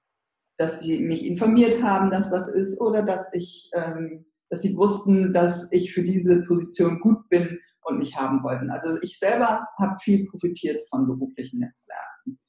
Dass 0.58 0.82
sie 0.82 1.02
mich 1.02 1.26
informiert 1.26 1.84
haben, 1.84 2.10
dass 2.10 2.32
was 2.32 2.48
ist, 2.48 2.82
oder 2.82 3.06
dass 3.06 3.34
ich, 3.34 3.70
ähm, 3.74 4.26
dass 4.50 4.62
sie 4.62 4.76
wussten, 4.76 5.34
dass 5.34 5.72
ich 5.72 5.94
für 5.94 6.04
diese 6.04 6.44
Position 6.44 7.00
gut 7.00 7.28
bin 7.30 7.60
und 7.84 8.00
mich 8.00 8.16
haben 8.16 8.44
wollten. 8.44 8.70
Also 8.70 8.98
ich 9.02 9.20
selber 9.20 9.68
habe 9.78 9.98
viel 10.02 10.28
profitiert 10.28 10.88
von 10.90 11.08
beruflichen 11.08 11.60
Netzwerken. 11.60 12.40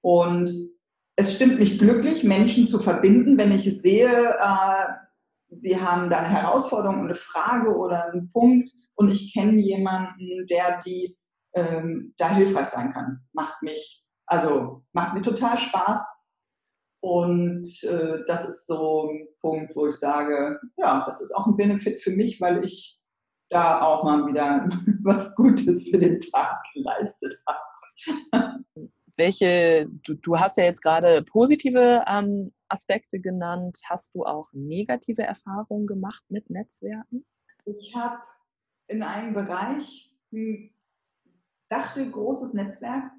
Und 0.00 0.50
es 1.16 1.36
stimmt 1.36 1.58
mich 1.58 1.78
glücklich, 1.78 2.24
Menschen 2.24 2.66
zu 2.66 2.78
verbinden, 2.78 3.38
wenn 3.38 3.52
ich 3.52 3.80
sehe, 3.80 4.08
äh, 4.08 4.84
sie 5.50 5.80
haben 5.80 6.10
da 6.10 6.18
eine 6.18 6.28
Herausforderung, 6.28 7.04
eine 7.04 7.14
Frage 7.14 7.74
oder 7.76 8.12
einen 8.12 8.28
Punkt 8.28 8.70
und 8.94 9.10
ich 9.10 9.32
kenne 9.32 9.60
jemanden, 9.60 10.46
der 10.46 10.80
die 10.84 11.16
ähm, 11.54 12.14
da 12.16 12.30
hilfreich 12.30 12.66
sein 12.66 12.92
kann. 12.92 13.24
Macht 13.32 13.62
mich, 13.62 14.04
also 14.26 14.84
macht 14.92 15.14
mir 15.14 15.22
total 15.22 15.58
Spaß. 15.58 16.20
Und 17.00 17.68
äh, 17.84 18.24
das 18.26 18.48
ist 18.48 18.66
so 18.66 19.10
ein 19.10 19.28
Punkt, 19.40 19.76
wo 19.76 19.88
ich 19.88 19.96
sage, 19.96 20.58
ja, 20.76 21.04
das 21.06 21.20
ist 21.20 21.32
auch 21.32 21.46
ein 21.46 21.56
Benefit 21.56 22.00
für 22.00 22.12
mich, 22.12 22.40
weil 22.40 22.64
ich 22.64 22.98
da 23.50 23.82
auch 23.82 24.04
mal 24.04 24.26
wieder 24.26 24.66
was 25.02 25.34
Gutes 25.34 25.88
für 25.90 25.98
den 25.98 26.18
Tag 26.20 26.62
geleistet 26.72 27.34
habe. 27.46 28.64
welche, 29.16 29.88
du, 30.04 30.14
du 30.14 30.38
hast 30.38 30.56
ja 30.56 30.64
jetzt 30.64 30.82
gerade 30.82 31.22
positive 31.22 32.04
ähm, 32.06 32.52
Aspekte 32.68 33.20
genannt. 33.20 33.78
Hast 33.88 34.14
du 34.14 34.24
auch 34.24 34.48
negative 34.52 35.22
Erfahrungen 35.22 35.86
gemacht 35.86 36.24
mit 36.28 36.50
Netzwerken? 36.50 37.24
Ich 37.64 37.94
habe 37.94 38.18
in 38.88 39.02
einem 39.02 39.34
Bereich, 39.34 40.12
hm, 40.30 40.73
dachte, 41.74 42.10
großes 42.10 42.54
Netzwerk, 42.54 43.10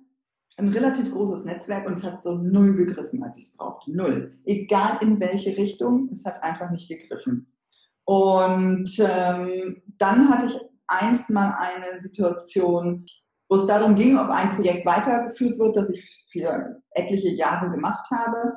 ein 0.58 0.70
relativ 0.70 1.12
großes 1.12 1.46
Netzwerk 1.46 1.86
und 1.86 1.94
es 1.94 2.04
hat 2.04 2.24
so 2.24 2.38
null 2.38 2.76
gegriffen, 2.76 3.22
als 3.24 3.38
ich 3.38 3.46
es 3.46 3.58
brauchte. 3.58 3.96
Null. 3.96 4.32
Egal 4.46 4.98
in 5.02 5.20
welche 5.20 5.58
Richtung, 5.58 6.10
es 6.12 6.26
hat 6.26 6.42
einfach 6.44 6.72
nicht 6.72 6.88
gegriffen. 6.88 7.52
Und 8.06 8.90
ähm, 9.00 9.82
dann 9.98 10.30
hatte 10.30 10.48
ich 10.48 10.62
einst 10.88 11.30
mal 11.30 11.56
eine 11.58 12.00
Situation, 12.00 13.06
wo 13.50 13.58
es 13.58 13.66
darum 13.66 13.96
ging, 13.96 14.18
ob 14.18 14.30
ein 14.30 14.56
Projekt 14.56 14.86
weitergeführt 14.86 15.60
wird, 15.60 15.76
das 15.76 15.90
ich 15.90 16.28
für 16.32 16.82
etliche 16.92 17.30
Jahre 17.30 17.70
gemacht 17.72 18.06
habe. 18.12 18.54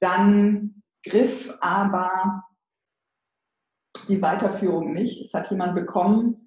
Dann 0.00 0.82
griff 1.04 1.56
aber 1.60 2.44
die 4.08 4.20
Weiterführung 4.20 4.92
nicht. 4.92 5.20
Es 5.22 5.34
hat 5.34 5.50
jemand 5.50 5.74
bekommen, 5.74 6.43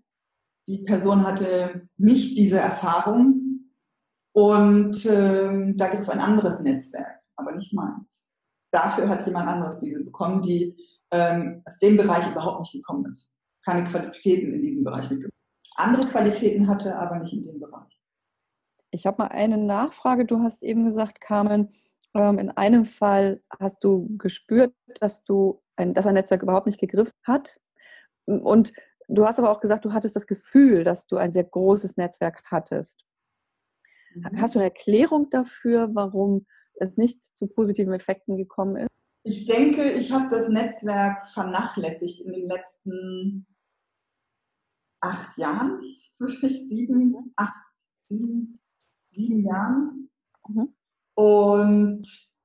die 0.67 0.83
Person 0.83 1.25
hatte 1.25 1.88
nicht 1.97 2.38
diese 2.38 2.59
Erfahrung 2.59 3.71
und 4.33 5.05
äh, 5.05 5.74
da 5.75 5.88
griff 5.88 6.09
ein 6.09 6.19
anderes 6.19 6.63
Netzwerk, 6.63 7.21
aber 7.36 7.53
nicht 7.53 7.74
meins. 7.74 8.31
Dafür 8.71 9.09
hat 9.09 9.25
jemand 9.25 9.47
anderes 9.47 9.79
diese 9.79 10.03
bekommen, 10.03 10.41
die 10.41 10.75
ähm, 11.12 11.62
aus 11.65 11.79
dem 11.79 11.97
Bereich 11.97 12.29
überhaupt 12.29 12.59
nicht 12.59 12.74
gekommen 12.74 13.05
ist. 13.05 13.39
Keine 13.65 13.88
Qualitäten 13.89 14.53
in 14.53 14.62
diesem 14.62 14.83
Bereich 14.83 15.09
mitgebracht 15.09 15.38
andere 15.77 16.07
Qualitäten 16.07 16.67
hatte, 16.67 16.97
aber 16.97 17.19
nicht 17.19 17.33
in 17.33 17.43
dem 17.43 17.59
Bereich. 17.59 18.00
Ich 18.91 19.05
habe 19.05 19.24
mal 19.24 19.29
eine 19.29 19.57
Nachfrage. 19.57 20.25
Du 20.25 20.39
hast 20.39 20.63
eben 20.63 20.83
gesagt, 20.83 21.21
Carmen, 21.21 21.69
ähm, 22.13 22.39
in 22.39 22.50
einem 22.51 22.86
Fall 22.86 23.41
hast 23.59 23.83
du 23.83 24.17
gespürt, 24.17 24.74
dass 25.00 25.24
du 25.24 25.62
ein, 25.75 25.93
dass 25.93 26.07
ein 26.07 26.15
Netzwerk 26.15 26.43
überhaupt 26.43 26.65
nicht 26.65 26.79
gegriffen 26.79 27.13
hat. 27.24 27.59
Und 28.25 28.74
du 29.07 29.25
hast 29.25 29.39
aber 29.39 29.51
auch 29.51 29.59
gesagt, 29.59 29.85
du 29.85 29.93
hattest 29.93 30.15
das 30.15 30.27
Gefühl, 30.27 30.83
dass 30.83 31.07
du 31.07 31.17
ein 31.17 31.31
sehr 31.31 31.43
großes 31.43 31.97
Netzwerk 31.97 32.43
hattest. 32.45 33.03
Mhm. 34.13 34.41
Hast 34.41 34.55
du 34.55 34.59
eine 34.59 34.69
Erklärung 34.69 35.29
dafür, 35.29 35.89
warum 35.93 36.45
es 36.75 36.97
nicht 36.97 37.23
zu 37.23 37.47
positiven 37.47 37.93
Effekten 37.93 38.37
gekommen 38.37 38.77
ist? 38.77 38.89
Ich 39.23 39.45
denke, 39.45 39.91
ich 39.91 40.11
habe 40.11 40.29
das 40.29 40.49
Netzwerk 40.49 41.27
vernachlässigt 41.29 42.21
in 42.21 42.31
den 42.31 42.47
letzten 42.47 43.45
acht 45.01 45.38
Jahren, 45.38 45.82
wirklich 46.19 46.69
sieben, 46.69 47.34
acht, 47.36 47.65
sieben, 48.05 48.60
sieben 49.12 49.43
Jahren. 49.43 50.10
Mhm. 50.47 50.73
Und 51.15 52.37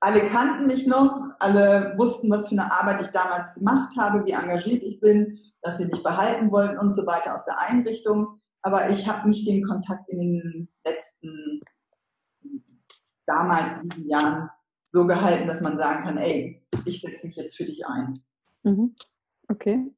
alle 0.00 0.20
kannten 0.20 0.66
mich 0.66 0.86
noch, 0.86 1.30
alle 1.38 1.94
wussten, 1.96 2.30
was 2.30 2.48
für 2.48 2.52
eine 2.52 2.72
Arbeit 2.72 3.02
ich 3.02 3.08
damals 3.08 3.54
gemacht 3.54 3.96
habe, 3.98 4.24
wie 4.24 4.32
engagiert 4.32 4.82
ich 4.82 5.00
bin, 5.00 5.38
dass 5.62 5.78
sie 5.78 5.86
mich 5.86 6.02
behalten 6.02 6.52
wollten 6.52 6.78
und 6.78 6.92
so 6.92 7.04
weiter 7.06 7.34
aus 7.34 7.44
der 7.44 7.60
Einrichtung. 7.60 8.40
Aber 8.62 8.90
ich 8.90 9.08
habe 9.08 9.28
nicht 9.28 9.48
den 9.48 9.66
Kontakt 9.66 10.08
in 10.08 10.18
den 10.18 10.68
letzten, 10.84 11.60
damals 13.26 13.80
sieben 13.80 14.08
Jahren 14.08 14.50
so 14.88 15.06
gehalten, 15.06 15.48
dass 15.48 15.60
man 15.60 15.76
sagen 15.76 16.04
kann, 16.04 16.16
ey, 16.16 16.64
ich 16.84 17.00
setze 17.00 17.26
mich 17.26 17.36
jetzt 17.36 17.56
für 17.56 17.64
dich 17.64 17.84
ein. 17.86 18.14
Mhm. 18.62 18.94
Okay. 19.48 19.90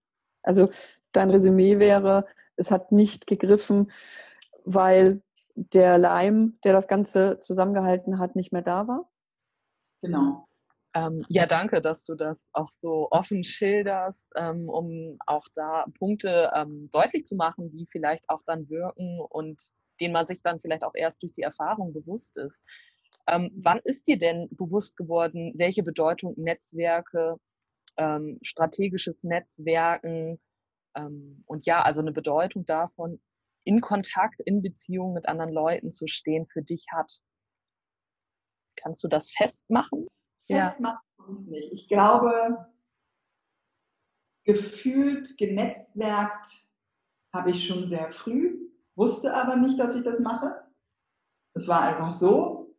Also 0.42 0.70
dein 1.12 1.30
Resümee 1.30 1.78
wäre, 1.78 2.26
es 2.56 2.70
hat 2.70 2.90
nicht 2.90 3.26
gegriffen, 3.26 3.90
weil 4.64 5.22
der 5.54 5.98
Leim, 5.98 6.58
der 6.64 6.72
das 6.72 6.88
Ganze 6.88 7.38
zusammengehalten 7.40 8.18
hat, 8.18 8.34
nicht 8.34 8.52
mehr 8.52 8.62
da 8.62 8.88
war? 8.88 9.10
Genau. 10.00 10.46
Ähm, 10.92 11.24
ja, 11.28 11.46
danke, 11.46 11.80
dass 11.80 12.04
du 12.04 12.16
das 12.16 12.48
auch 12.52 12.66
so 12.66 13.08
offen 13.10 13.44
schilderst, 13.44 14.32
ähm, 14.36 14.68
um 14.68 15.18
auch 15.26 15.46
da 15.54 15.84
Punkte 15.98 16.50
ähm, 16.54 16.88
deutlich 16.92 17.24
zu 17.24 17.36
machen, 17.36 17.70
die 17.70 17.86
vielleicht 17.90 18.28
auch 18.28 18.42
dann 18.44 18.68
wirken 18.68 19.20
und 19.20 19.62
denen 20.00 20.12
man 20.12 20.26
sich 20.26 20.42
dann 20.42 20.60
vielleicht 20.60 20.82
auch 20.82 20.94
erst 20.94 21.22
durch 21.22 21.32
die 21.32 21.42
Erfahrung 21.42 21.92
bewusst 21.92 22.38
ist. 22.38 22.64
Ähm, 23.28 23.52
wann 23.62 23.78
ist 23.84 24.08
dir 24.08 24.18
denn 24.18 24.48
bewusst 24.50 24.96
geworden, 24.96 25.52
welche 25.56 25.84
Bedeutung 25.84 26.34
Netzwerke, 26.36 27.36
ähm, 27.96 28.38
strategisches 28.42 29.22
Netzwerken 29.22 30.40
ähm, 30.96 31.44
und 31.46 31.66
ja, 31.66 31.82
also 31.82 32.00
eine 32.00 32.12
Bedeutung 32.12 32.64
davon, 32.64 33.20
in 33.64 33.80
Kontakt, 33.80 34.40
in 34.40 34.62
Beziehung 34.62 35.12
mit 35.12 35.28
anderen 35.28 35.52
Leuten 35.52 35.92
zu 35.92 36.06
stehen, 36.08 36.46
für 36.46 36.62
dich 36.62 36.86
hat. 36.90 37.20
Kannst 38.82 39.02
du 39.04 39.08
das 39.08 39.30
festmachen? 39.30 40.06
Festmachen 40.38 41.00
ja. 41.18 41.32
es 41.32 41.46
nicht. 41.46 41.72
Ich 41.72 41.88
glaube, 41.88 42.66
gefühlt, 44.44 45.36
genetzwerkt 45.38 46.66
habe 47.32 47.50
ich 47.50 47.66
schon 47.66 47.84
sehr 47.84 48.12
früh, 48.12 48.70
wusste 48.96 49.34
aber 49.34 49.56
nicht, 49.56 49.78
dass 49.78 49.96
ich 49.96 50.02
das 50.02 50.20
mache. 50.20 50.64
Es 51.54 51.68
war 51.68 51.82
einfach 51.82 52.12
so. 52.12 52.74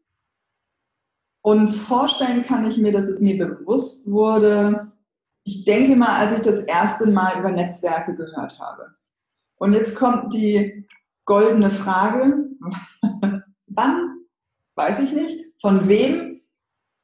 Und 1.41 1.71
vorstellen 1.71 2.41
kann 2.43 2.69
ich 2.69 2.77
mir, 2.77 2.91
dass 2.91 3.05
es 3.05 3.19
mir 3.19 3.37
bewusst 3.37 4.11
wurde, 4.11 4.91
ich 5.43 5.65
denke 5.65 5.95
mal, 5.95 6.19
als 6.19 6.33
ich 6.33 6.41
das 6.41 6.63
erste 6.63 7.09
Mal 7.09 7.39
über 7.39 7.51
Netzwerke 7.51 8.15
gehört 8.15 8.59
habe. 8.59 8.93
Und 9.55 9.73
jetzt 9.73 9.95
kommt 9.95 10.33
die 10.33 10.87
goldene 11.25 11.71
Frage, 11.71 12.47
wann? 13.67 14.25
Weiß 14.75 14.99
ich 14.99 15.13
nicht. 15.13 15.40
Von 15.61 15.87
wem? 15.87 16.41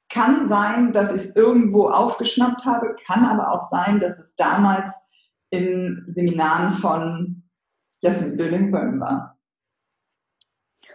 Kann 0.09 0.47
sein, 0.47 0.93
dass 0.93 1.09
ich 1.09 1.21
es 1.21 1.35
irgendwo 1.35 1.89
aufgeschnappt 1.89 2.63
habe, 2.65 2.95
kann 3.05 3.25
aber 3.25 3.51
auch 3.51 3.61
sein, 3.61 3.99
dass 3.99 4.19
es 4.19 4.35
damals 4.35 5.11
in 5.49 6.01
Seminaren 6.07 6.71
von 6.71 7.43
Jasmin 8.01 8.37
Dölling-Böhm 8.37 9.01
war. 9.01 9.37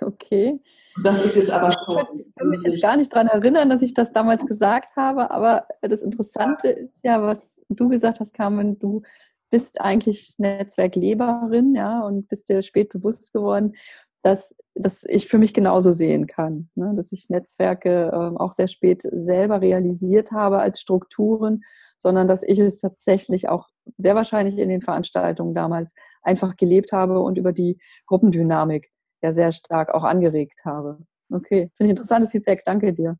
Okay. 0.00 0.60
Das 1.02 1.24
ist 1.24 1.36
jetzt 1.36 1.50
aber 1.50 1.72
schon. 1.72 2.20
Ich 2.20 2.34
kann 2.36 2.48
mich 2.48 2.62
jetzt 2.62 2.82
gar 2.82 2.96
nicht 2.96 3.12
daran 3.12 3.28
erinnern, 3.28 3.70
dass 3.70 3.82
ich 3.82 3.94
das 3.94 4.12
damals 4.12 4.44
gesagt 4.46 4.96
habe, 4.96 5.30
aber 5.30 5.66
das 5.80 6.02
Interessante 6.02 6.68
ist 6.68 6.92
ja, 7.02 7.22
was 7.22 7.60
du 7.68 7.88
gesagt 7.88 8.20
hast, 8.20 8.34
Carmen, 8.34 8.78
du 8.78 9.02
bist 9.50 9.80
eigentlich 9.80 10.34
Netzwerkleberin, 10.38 11.74
ja, 11.74 12.00
und 12.00 12.28
bist 12.28 12.48
dir 12.48 12.62
spät 12.62 12.88
bewusst 12.90 13.32
geworden, 13.32 13.74
dass, 14.22 14.54
dass 14.74 15.04
ich 15.04 15.28
für 15.28 15.38
mich 15.38 15.52
genauso 15.52 15.92
sehen 15.92 16.26
kann, 16.26 16.70
ne? 16.74 16.92
dass 16.94 17.12
ich 17.12 17.28
Netzwerke 17.28 18.10
äh, 18.12 18.38
auch 18.38 18.52
sehr 18.52 18.68
spät 18.68 19.02
selber 19.02 19.60
realisiert 19.60 20.32
habe 20.32 20.58
als 20.58 20.80
Strukturen, 20.80 21.62
sondern 21.98 22.28
dass 22.28 22.42
ich 22.42 22.58
es 22.58 22.80
tatsächlich 22.80 23.48
auch 23.48 23.68
sehr 23.98 24.14
wahrscheinlich 24.14 24.58
in 24.58 24.68
den 24.68 24.80
Veranstaltungen 24.80 25.54
damals 25.54 25.94
einfach 26.22 26.54
gelebt 26.54 26.92
habe 26.92 27.20
und 27.20 27.36
über 27.36 27.52
die 27.52 27.78
Gruppendynamik 28.06 28.90
ja 29.22 29.32
sehr 29.32 29.52
stark 29.52 29.92
auch 29.92 30.04
angeregt 30.04 30.60
habe. 30.64 30.98
Okay, 31.30 31.70
finde 31.76 31.86
ich 31.86 31.90
interessantes 31.90 32.30
Feedback. 32.30 32.62
Danke 32.64 32.92
dir. 32.92 33.16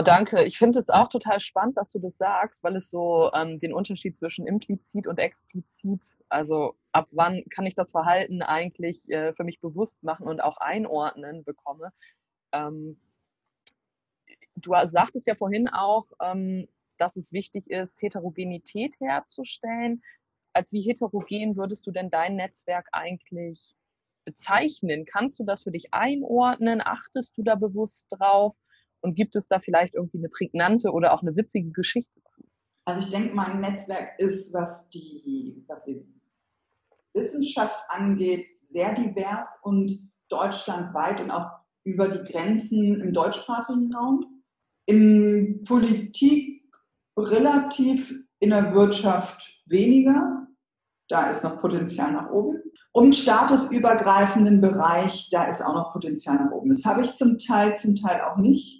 Oh, 0.00 0.02
danke. 0.02 0.44
Ich 0.44 0.56
finde 0.56 0.78
es 0.78 0.88
auch 0.88 1.08
total 1.10 1.40
spannend, 1.40 1.76
dass 1.76 1.92
du 1.92 1.98
das 1.98 2.16
sagst, 2.16 2.64
weil 2.64 2.74
es 2.76 2.88
so 2.88 3.30
ähm, 3.34 3.58
den 3.58 3.74
Unterschied 3.74 4.16
zwischen 4.16 4.46
implizit 4.46 5.06
und 5.06 5.18
explizit, 5.18 6.16
also 6.30 6.74
ab 6.92 7.08
wann 7.12 7.44
kann 7.50 7.66
ich 7.66 7.74
das 7.74 7.90
Verhalten 7.90 8.40
eigentlich 8.40 9.10
äh, 9.10 9.34
für 9.34 9.44
mich 9.44 9.60
bewusst 9.60 10.02
machen 10.02 10.26
und 10.26 10.40
auch 10.40 10.56
einordnen 10.56 11.44
bekomme. 11.44 11.92
Ähm, 12.52 12.98
du 14.56 14.72
sagtest 14.84 15.26
ja 15.26 15.34
vorhin 15.34 15.68
auch, 15.68 16.06
ähm, 16.22 16.66
dass 16.96 17.16
es 17.16 17.34
wichtig 17.34 17.68
ist, 17.68 18.00
Heterogenität 18.00 18.94
herzustellen. 19.00 20.02
Als 20.54 20.72
wie 20.72 20.80
heterogen 20.80 21.56
würdest 21.58 21.86
du 21.86 21.90
denn 21.90 22.08
dein 22.08 22.36
Netzwerk 22.36 22.88
eigentlich 22.92 23.74
bezeichnen? 24.24 25.04
Kannst 25.04 25.38
du 25.40 25.44
das 25.44 25.64
für 25.64 25.72
dich 25.72 25.92
einordnen? 25.92 26.80
Achtest 26.82 27.36
du 27.36 27.42
da 27.42 27.54
bewusst 27.54 28.16
drauf? 28.18 28.56
Und 29.00 29.14
gibt 29.14 29.36
es 29.36 29.48
da 29.48 29.60
vielleicht 29.60 29.94
irgendwie 29.94 30.18
eine 30.18 30.28
prägnante 30.28 30.90
oder 30.90 31.14
auch 31.14 31.22
eine 31.22 31.36
witzige 31.36 31.70
Geschichte 31.70 32.20
zu? 32.26 32.42
Also 32.84 33.02
ich 33.02 33.10
denke, 33.10 33.34
mein 33.34 33.60
Netzwerk 33.60 34.18
ist, 34.18 34.52
was 34.52 34.90
die, 34.90 35.64
was 35.68 35.84
die 35.84 36.04
Wissenschaft 37.14 37.78
angeht, 37.88 38.54
sehr 38.54 38.94
divers 38.94 39.60
und 39.62 40.10
deutschlandweit 40.28 41.20
und 41.20 41.30
auch 41.30 41.50
über 41.84 42.08
die 42.08 42.30
Grenzen 42.30 43.00
im 43.00 43.12
deutschsprachigen 43.12 43.94
Raum. 43.94 44.42
In 44.86 45.62
Politik 45.66 46.64
relativ, 47.16 48.14
in 48.38 48.50
der 48.50 48.74
Wirtschaft 48.74 49.62
weniger. 49.66 50.46
Da 51.08 51.30
ist 51.30 51.44
noch 51.44 51.60
Potenzial 51.60 52.12
nach 52.12 52.30
oben. 52.30 52.62
Und 52.92 53.14
statusübergreifenden 53.14 54.60
Bereich, 54.60 55.28
da 55.30 55.44
ist 55.44 55.62
auch 55.62 55.74
noch 55.74 55.92
Potenzial 55.92 56.36
nach 56.36 56.50
oben. 56.50 56.70
Das 56.70 56.84
habe 56.84 57.02
ich 57.02 57.14
zum 57.14 57.38
Teil, 57.38 57.76
zum 57.76 57.96
Teil 57.96 58.20
auch 58.22 58.36
nicht. 58.36 58.79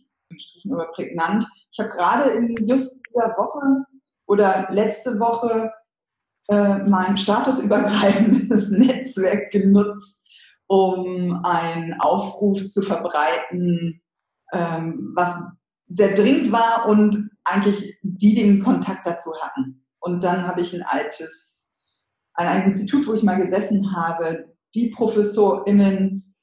Über 0.64 0.90
prägnant. 0.92 1.44
Ich 1.72 1.78
habe 1.78 1.90
gerade 1.90 2.30
in 2.30 2.54
just 2.66 3.00
dieser 3.08 3.36
Woche 3.36 3.84
oder 4.26 4.68
letzte 4.70 5.18
Woche 5.18 5.72
äh, 6.48 6.78
mein 6.88 7.16
statusübergreifendes 7.16 8.70
Netzwerk 8.70 9.50
genutzt, 9.50 10.26
um 10.66 11.44
einen 11.44 12.00
Aufruf 12.00 12.64
zu 12.66 12.82
verbreiten, 12.82 14.00
ähm, 14.52 15.12
was 15.14 15.34
sehr 15.88 16.14
dringend 16.14 16.52
war 16.52 16.88
und 16.88 17.30
eigentlich 17.44 17.98
die 18.02 18.34
den 18.36 18.62
Kontakt 18.62 19.06
dazu 19.06 19.30
hatten. 19.40 19.84
Und 19.98 20.22
dann 20.22 20.46
habe 20.46 20.60
ich 20.60 20.72
ein 20.72 20.82
altes, 20.82 21.76
an 22.34 22.46
einem 22.46 22.68
Institut, 22.68 23.06
wo 23.06 23.14
ich 23.14 23.22
mal 23.22 23.36
gesessen 23.36 23.94
habe, 23.94 24.54
die 24.74 24.90
ProfessorInnen, 24.90 26.34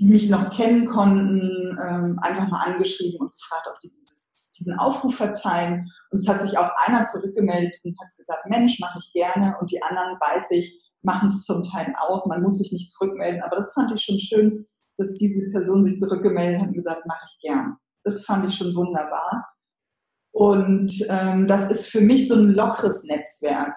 die 0.00 0.06
mich 0.06 0.28
noch 0.28 0.50
kennen 0.50 0.86
konnten, 0.86 1.67
ähm, 1.80 2.18
einfach 2.20 2.48
mal 2.48 2.64
angeschrieben 2.64 3.20
und 3.20 3.32
gefragt, 3.32 3.66
ob 3.70 3.78
sie 3.78 3.88
dieses, 3.88 4.54
diesen 4.58 4.78
Aufruf 4.78 5.16
verteilen. 5.16 5.90
Und 6.10 6.18
es 6.18 6.28
hat 6.28 6.40
sich 6.40 6.56
auch 6.58 6.70
einer 6.86 7.06
zurückgemeldet 7.06 7.74
und 7.84 7.96
hat 8.00 8.16
gesagt, 8.16 8.46
Mensch, 8.48 8.78
mache 8.80 8.98
ich 9.00 9.12
gerne. 9.12 9.56
Und 9.60 9.70
die 9.70 9.82
anderen, 9.82 10.18
weiß 10.20 10.50
ich, 10.52 10.82
machen 11.02 11.28
es 11.28 11.44
zum 11.44 11.64
Teil 11.64 11.92
auch. 12.00 12.26
Man 12.26 12.42
muss 12.42 12.58
sich 12.58 12.72
nicht 12.72 12.90
zurückmelden. 12.90 13.42
Aber 13.42 13.56
das 13.56 13.72
fand 13.72 13.92
ich 13.94 14.02
schon 14.02 14.18
schön, 14.18 14.64
dass 14.96 15.16
diese 15.16 15.50
Person 15.50 15.84
sich 15.84 15.96
zurückgemeldet 15.98 16.60
hat 16.60 16.68
und 16.68 16.74
gesagt, 16.74 17.06
mache 17.06 17.26
ich 17.26 17.40
gern. 17.48 17.76
Das 18.04 18.24
fand 18.24 18.48
ich 18.48 18.56
schon 18.56 18.74
wunderbar. 18.74 19.46
Und 20.32 20.92
ähm, 21.08 21.46
das 21.46 21.70
ist 21.70 21.88
für 21.88 22.00
mich 22.00 22.28
so 22.28 22.34
ein 22.34 22.54
lockeres 22.54 23.04
Netzwerk. 23.04 23.74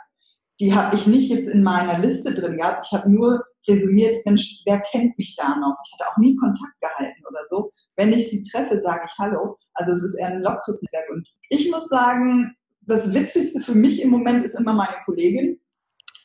Die 0.60 0.76
habe 0.76 0.96
ich 0.96 1.08
nicht 1.08 1.30
jetzt 1.32 1.48
in 1.48 1.64
meiner 1.64 2.00
Liste 2.00 2.36
drin 2.36 2.58
gehabt. 2.58 2.86
Ich 2.86 2.98
habe 2.98 3.10
nur 3.10 3.44
resümiert, 3.68 4.26
Mensch, 4.26 4.62
wer 4.66 4.80
kennt 4.82 5.18
mich 5.18 5.36
da 5.36 5.56
noch? 5.58 5.76
Ich 5.86 5.94
hatte 5.94 6.12
auch 6.12 6.18
nie 6.18 6.36
Kontakt 6.36 6.80
gehalten 6.82 7.22
oder 7.28 7.40
so. 7.50 7.72
Wenn 7.96 8.14
ich 8.14 8.30
sie 8.30 8.44
treffe, 8.50 8.80
sage 8.80 9.06
ich 9.06 9.14
Hallo. 9.20 9.58
Also 9.74 9.92
es 9.92 10.04
ist 10.04 10.16
eher 10.16 10.30
ein 10.30 10.42
lockeres 10.42 10.82
Netzwerk. 10.82 11.10
Und 11.10 11.28
ich 11.50 11.70
muss 11.72 11.88
sagen, 11.90 12.56
das 12.82 13.14
Witzigste 13.14 13.60
für 13.60 13.76
mich 13.76 14.02
im 14.02 14.10
Moment 14.10 14.46
ist 14.46 14.60
immer 14.60 14.74
meine 14.74 14.98
Kollegin. 15.06 15.60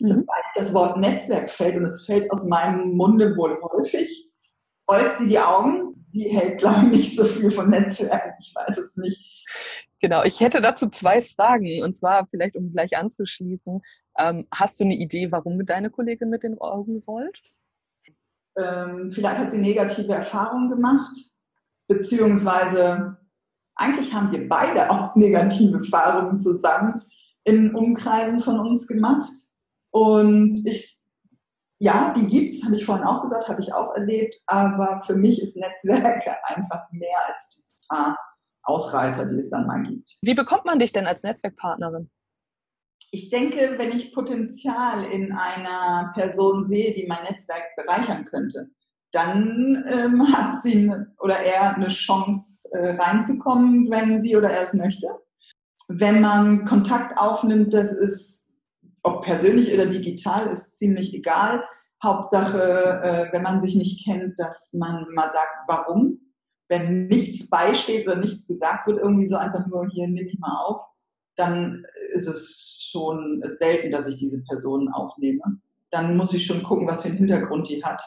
Mhm. 0.00 0.26
Das 0.54 0.72
Wort 0.74 0.98
Netzwerk 0.98 1.50
fällt 1.50 1.76
und 1.76 1.84
es 1.84 2.04
fällt 2.04 2.30
aus 2.30 2.44
meinem 2.44 2.96
Munde 2.96 3.36
wohl 3.36 3.58
häufig. 3.62 4.32
Rollt 4.90 5.14
sie 5.14 5.28
die 5.28 5.38
Augen? 5.38 5.94
Sie 5.98 6.28
hält, 6.28 6.58
glaube 6.58 6.86
ich, 6.86 6.98
nicht 6.98 7.16
so 7.16 7.24
viel 7.24 7.50
von 7.50 7.70
Netzwerken. 7.70 8.34
Ich 8.40 8.54
weiß 8.54 8.78
es 8.78 8.96
nicht. 8.96 9.44
Genau, 10.00 10.22
ich 10.22 10.40
hätte 10.40 10.60
dazu 10.60 10.88
zwei 10.88 11.22
Fragen. 11.22 11.82
Und 11.82 11.96
zwar 11.96 12.26
vielleicht, 12.28 12.56
um 12.56 12.70
gleich 12.72 12.96
anzuschließen. 12.96 13.82
Ähm, 14.18 14.46
hast 14.52 14.78
du 14.78 14.84
eine 14.84 14.94
Idee, 14.94 15.32
warum 15.32 15.64
deine 15.66 15.90
Kollegin 15.90 16.30
mit 16.30 16.42
den 16.42 16.58
Augen 16.60 17.02
rollt? 17.06 17.40
Ähm, 18.56 19.10
vielleicht 19.10 19.38
hat 19.38 19.52
sie 19.52 19.60
negative 19.60 20.14
Erfahrungen 20.14 20.70
gemacht, 20.70 21.14
beziehungsweise 21.88 23.16
eigentlich 23.76 24.12
haben 24.12 24.32
wir 24.32 24.48
beide 24.48 24.90
auch 24.90 25.14
negative 25.16 25.78
Erfahrungen 25.78 26.38
zusammen 26.38 27.02
in 27.44 27.74
Umkreisen 27.74 28.40
von 28.40 28.58
uns 28.58 28.86
gemacht. 28.88 29.32
Und 29.90 30.66
ich, 30.66 30.98
ja, 31.78 32.12
die 32.14 32.26
gibt's, 32.26 32.64
habe 32.64 32.76
ich 32.76 32.84
vorhin 32.84 33.04
auch 33.04 33.22
gesagt, 33.22 33.48
habe 33.48 33.60
ich 33.60 33.72
auch 33.72 33.94
erlebt, 33.94 34.36
aber 34.46 35.00
für 35.02 35.16
mich 35.16 35.40
ist 35.40 35.56
Netzwerke 35.56 36.36
einfach 36.44 36.90
mehr 36.90 37.18
als 37.28 37.50
diese 37.50 37.86
paar 37.88 38.18
Ausreißer, 38.64 39.30
die 39.30 39.36
es 39.36 39.50
dann 39.50 39.66
mal 39.66 39.82
gibt. 39.82 40.18
Wie 40.22 40.34
bekommt 40.34 40.64
man 40.64 40.80
dich 40.80 40.92
denn 40.92 41.06
als 41.06 41.22
Netzwerkpartnerin? 41.22 42.10
Ich 43.12 43.30
denke, 43.30 43.76
wenn 43.78 43.92
ich 43.92 44.12
Potenzial 44.12 45.04
in 45.04 45.32
einer 45.32 46.10
Person 46.14 46.64
sehe, 46.64 46.92
die 46.92 47.06
mein 47.06 47.22
Netzwerk 47.22 47.64
bereichern 47.76 48.24
könnte, 48.24 48.68
dann 49.12 49.84
ähm, 49.88 50.32
hat 50.32 50.62
sie 50.62 50.90
oder 51.18 51.38
er 51.38 51.74
eine 51.74 51.88
Chance 51.88 52.68
äh, 52.72 52.96
reinzukommen, 52.96 53.90
wenn 53.90 54.20
sie 54.20 54.36
oder 54.36 54.50
er 54.50 54.62
es 54.62 54.74
möchte. 54.74 55.08
Wenn 55.88 56.20
man 56.20 56.64
Kontakt 56.64 57.16
aufnimmt, 57.18 57.72
das 57.72 57.92
ist, 57.92 58.52
ob 59.02 59.24
persönlich 59.24 59.72
oder 59.72 59.86
digital, 59.86 60.48
ist 60.48 60.78
ziemlich 60.78 61.14
egal. 61.14 61.62
Hauptsache, 62.02 63.00
äh, 63.02 63.32
wenn 63.32 63.42
man 63.42 63.60
sich 63.60 63.76
nicht 63.76 64.04
kennt, 64.04 64.38
dass 64.38 64.74
man 64.74 65.06
mal 65.14 65.28
sagt, 65.28 65.54
warum. 65.68 66.20
Wenn 66.68 67.06
nichts 67.06 67.48
beisteht 67.48 68.08
oder 68.08 68.16
nichts 68.16 68.48
gesagt 68.48 68.88
wird, 68.88 68.98
irgendwie 68.98 69.28
so 69.28 69.36
einfach 69.36 69.66
nur 69.68 69.88
hier 69.88 70.08
nehme 70.08 70.28
ich 70.28 70.38
mal 70.40 70.64
auf, 70.64 70.82
dann 71.36 71.84
ist 72.12 72.26
es 72.26 72.88
schon 72.90 73.40
selten, 73.44 73.92
dass 73.92 74.08
ich 74.08 74.16
diese 74.16 74.42
Person 74.44 74.88
aufnehme. 74.88 75.60
Dann 75.90 76.16
muss 76.16 76.32
ich 76.32 76.44
schon 76.44 76.64
gucken, 76.64 76.88
was 76.88 77.02
für 77.02 77.08
einen 77.08 77.18
Hintergrund 77.18 77.68
die 77.68 77.84
hat 77.84 78.02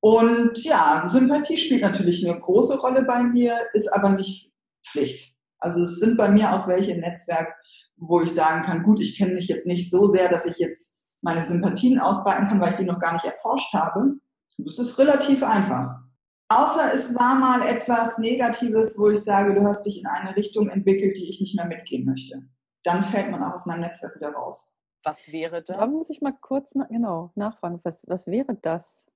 und 0.00 0.62
ja, 0.64 1.04
Sympathie 1.08 1.56
spielt 1.56 1.82
natürlich 1.82 2.26
eine 2.26 2.38
große 2.38 2.78
Rolle 2.78 3.04
bei 3.04 3.22
mir, 3.22 3.54
ist 3.72 3.88
aber 3.88 4.10
nicht 4.10 4.52
Pflicht. 4.86 5.34
Also 5.58 5.82
es 5.82 5.98
sind 5.98 6.16
bei 6.16 6.28
mir 6.28 6.52
auch 6.52 6.68
welche 6.68 6.92
im 6.92 7.00
Netzwerk, 7.00 7.54
wo 7.96 8.20
ich 8.20 8.32
sagen 8.32 8.62
kann, 8.62 8.82
gut, 8.82 9.00
ich 9.00 9.16
kenne 9.16 9.34
mich 9.34 9.48
jetzt 9.48 9.66
nicht 9.66 9.90
so 9.90 10.08
sehr, 10.08 10.28
dass 10.28 10.46
ich 10.46 10.58
jetzt 10.58 11.02
meine 11.22 11.42
Sympathien 11.42 11.98
ausbreiten 11.98 12.46
kann, 12.48 12.60
weil 12.60 12.70
ich 12.70 12.76
die 12.76 12.84
noch 12.84 12.98
gar 12.98 13.14
nicht 13.14 13.24
erforscht 13.24 13.72
habe. 13.72 14.14
Das 14.58 14.78
ist 14.78 14.98
relativ 14.98 15.42
einfach. 15.42 16.00
Außer 16.48 16.92
es 16.94 17.14
war 17.16 17.40
mal 17.40 17.66
etwas 17.66 18.18
Negatives, 18.18 18.96
wo 18.98 19.10
ich 19.10 19.18
sage, 19.18 19.54
du 19.54 19.66
hast 19.66 19.84
dich 19.84 19.98
in 19.98 20.06
eine 20.06 20.36
Richtung 20.36 20.68
entwickelt, 20.68 21.16
die 21.16 21.28
ich 21.28 21.40
nicht 21.40 21.56
mehr 21.56 21.66
mitgehen 21.66 22.06
möchte. 22.06 22.42
Dann 22.84 23.02
fällt 23.02 23.30
man 23.30 23.42
auch 23.42 23.54
aus 23.54 23.66
meinem 23.66 23.80
Netzwerk 23.80 24.14
wieder 24.14 24.30
raus. 24.30 24.80
Was 25.02 25.32
wäre 25.32 25.62
das? 25.62 25.76
Da 25.76 25.86
muss 25.86 26.10
ich 26.10 26.20
mal 26.20 26.36
kurz 26.40 26.72
na 26.74 26.84
genau 26.84 27.32
nachfragen. 27.34 27.80
Was, 27.82 28.04
was 28.06 28.26
wäre 28.26 28.54
das? 28.54 29.06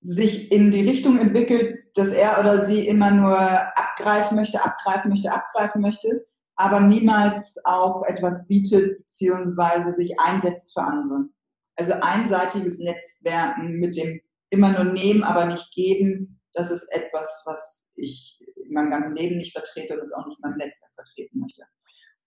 Sich 0.00 0.50
in 0.50 0.70
die 0.70 0.88
Richtung 0.88 1.18
entwickelt, 1.18 1.78
dass 1.94 2.12
er 2.12 2.40
oder 2.40 2.64
sie 2.64 2.86
immer 2.86 3.10
nur 3.10 3.38
abgreifen 3.38 4.36
möchte, 4.36 4.64
abgreifen 4.64 5.10
möchte, 5.10 5.32
abgreifen 5.32 5.82
möchte, 5.82 6.24
aber 6.56 6.80
niemals 6.80 7.60
auch 7.64 8.04
etwas 8.06 8.46
bietet 8.46 8.98
beziehungsweise 8.98 9.92
sich 9.92 10.18
einsetzt 10.20 10.72
für 10.72 10.82
andere. 10.82 11.28
Also 11.76 11.94
einseitiges 12.00 12.78
Netzwerken 12.78 13.78
mit 13.78 13.96
dem 13.96 14.20
immer 14.50 14.72
nur 14.72 14.92
nehmen, 14.92 15.22
aber 15.22 15.46
nicht 15.46 15.72
geben, 15.72 16.40
das 16.52 16.70
ist 16.70 16.92
etwas, 16.92 17.42
was 17.46 17.92
ich 17.96 18.38
in 18.56 18.72
meinem 18.72 18.90
ganzen 18.90 19.16
Leben 19.16 19.36
nicht 19.36 19.52
vertrete 19.52 19.94
und 19.94 20.00
es 20.00 20.12
auch 20.12 20.26
nicht 20.26 20.38
in 20.38 20.50
meinem 20.50 20.58
Netzwerk 20.58 20.92
vertreten 20.94 21.40
möchte. 21.40 21.62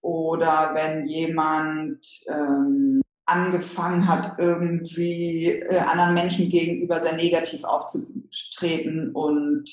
Oder 0.01 0.71
wenn 0.73 1.07
jemand 1.07 2.05
ähm, 2.29 3.01
angefangen 3.25 4.07
hat, 4.07 4.37
irgendwie 4.37 5.47
äh, 5.47 5.77
anderen 5.79 6.13
Menschen 6.13 6.49
gegenüber 6.49 6.99
sehr 6.99 7.15
negativ 7.15 7.63
aufzutreten 7.63 9.11
und 9.11 9.69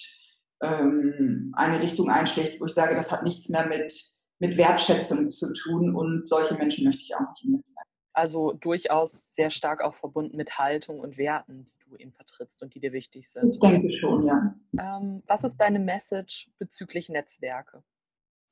ähm, 0.62 1.52
eine 1.56 1.82
Richtung 1.82 2.10
einschlägt, 2.10 2.60
wo 2.60 2.66
ich 2.66 2.74
sage, 2.74 2.94
das 2.94 3.10
hat 3.10 3.24
nichts 3.24 3.48
mehr 3.48 3.66
mit, 3.66 3.92
mit 4.38 4.56
Wertschätzung 4.56 5.30
zu 5.30 5.52
tun 5.54 5.94
und 5.94 6.28
solche 6.28 6.54
Menschen 6.54 6.84
möchte 6.84 7.02
ich 7.02 7.14
auch 7.14 7.28
nicht 7.30 7.44
im 7.44 7.52
Netzwerk. 7.52 7.86
Also 8.12 8.52
durchaus 8.52 9.34
sehr 9.34 9.50
stark 9.50 9.82
auch 9.82 9.94
verbunden 9.94 10.36
mit 10.36 10.58
Haltung 10.58 11.00
und 11.00 11.16
Werten, 11.16 11.64
die 11.64 11.90
du 11.90 11.96
eben 11.96 12.12
vertrittst 12.12 12.62
und 12.62 12.74
die 12.74 12.80
dir 12.80 12.92
wichtig 12.92 13.28
sind. 13.28 13.54
Ich 13.54 13.58
denke 13.60 13.92
schon, 13.92 14.26
ja. 14.26 14.54
Ähm, 14.78 15.22
was 15.26 15.44
ist 15.44 15.58
deine 15.58 15.78
Message 15.78 16.50
bezüglich 16.58 17.08
Netzwerke? 17.08 17.82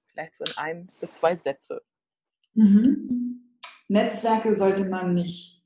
Vielleicht 0.07 0.37
so 0.37 0.45
in 0.45 0.57
einem 0.57 0.87
bis 1.01 1.17
zwei 1.17 1.37
Sätze. 1.37 1.83
Mhm. 2.55 3.28
Netzwerke 3.88 4.55
sollte 4.55 4.85
man 4.85 5.14
nicht 5.14 5.62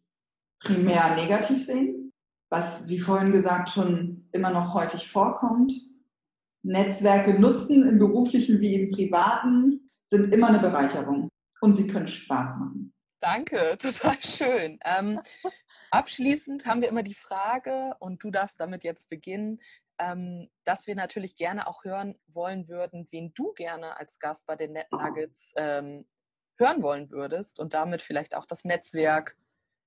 primär 0.60 1.14
negativ 1.16 1.64
sehen, 1.64 2.12
was, 2.50 2.88
wie 2.88 3.00
vorhin 3.00 3.32
gesagt, 3.32 3.70
schon 3.70 4.28
immer 4.32 4.50
noch 4.50 4.74
häufig 4.74 5.08
vorkommt. 5.08 5.72
Netzwerke 6.62 7.38
nutzen 7.38 7.86
im 7.86 7.98
beruflichen 7.98 8.60
wie 8.60 8.74
im 8.74 8.90
privaten 8.90 9.90
sind 10.04 10.32
immer 10.32 10.48
eine 10.48 10.60
Bereicherung 10.60 11.28
und 11.60 11.72
sie 11.72 11.88
können 11.88 12.06
Spaß 12.06 12.58
machen. 12.60 12.92
Danke, 13.20 13.76
total 13.78 14.20
schön. 14.20 14.78
Ähm, 14.84 15.20
abschließend 15.90 16.66
haben 16.66 16.80
wir 16.80 16.88
immer 16.88 17.02
die 17.02 17.14
Frage, 17.14 17.94
und 17.98 18.22
du 18.22 18.30
darfst 18.30 18.60
damit 18.60 18.84
jetzt 18.84 19.08
beginnen, 19.08 19.60
ähm, 19.98 20.48
dass 20.64 20.86
wir 20.86 20.94
natürlich 20.94 21.36
gerne 21.36 21.66
auch 21.66 21.84
hören 21.84 22.18
wollen 22.26 22.68
würden, 22.68 23.08
wen 23.10 23.32
du 23.34 23.52
gerne 23.52 23.96
als 23.98 24.18
Gast 24.18 24.46
bei 24.46 24.56
den 24.56 24.72
Net 24.72 24.90
Nuggets 24.90 25.54
ähm, 25.56 26.04
hören 26.62 26.82
wollen 26.82 27.10
würdest 27.10 27.60
und 27.60 27.74
damit 27.74 28.02
vielleicht 28.02 28.34
auch 28.34 28.46
das 28.46 28.64
Netzwerk, 28.64 29.36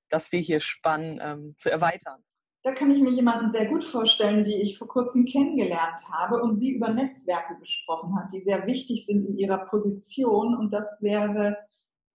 das 0.10 0.32
wir 0.32 0.40
hier 0.40 0.60
spannen, 0.60 1.20
ähm, 1.22 1.56
zu 1.58 1.72
erweitern. 1.72 2.24
Da 2.64 2.74
kann 2.74 2.90
ich 2.90 3.00
mir 3.00 3.12
jemanden 3.12 3.52
sehr 3.52 3.68
gut 3.68 3.84
vorstellen, 3.84 4.44
die 4.44 4.60
ich 4.62 4.78
vor 4.78 4.88
kurzem 4.88 5.26
kennengelernt 5.26 6.02
habe 6.12 6.42
und 6.42 6.56
sie 6.56 6.72
über 6.72 6.90
Netzwerke 6.90 7.60
gesprochen 7.60 8.18
hat, 8.18 8.32
die 8.34 8.40
sehr 8.40 8.66
wichtig 8.66 9.06
sind 9.06 9.26
in 9.28 9.38
ihrer 9.38 9.66
Position. 9.66 10.56
Und 10.56 10.74
das 10.74 11.00
wäre 11.02 11.58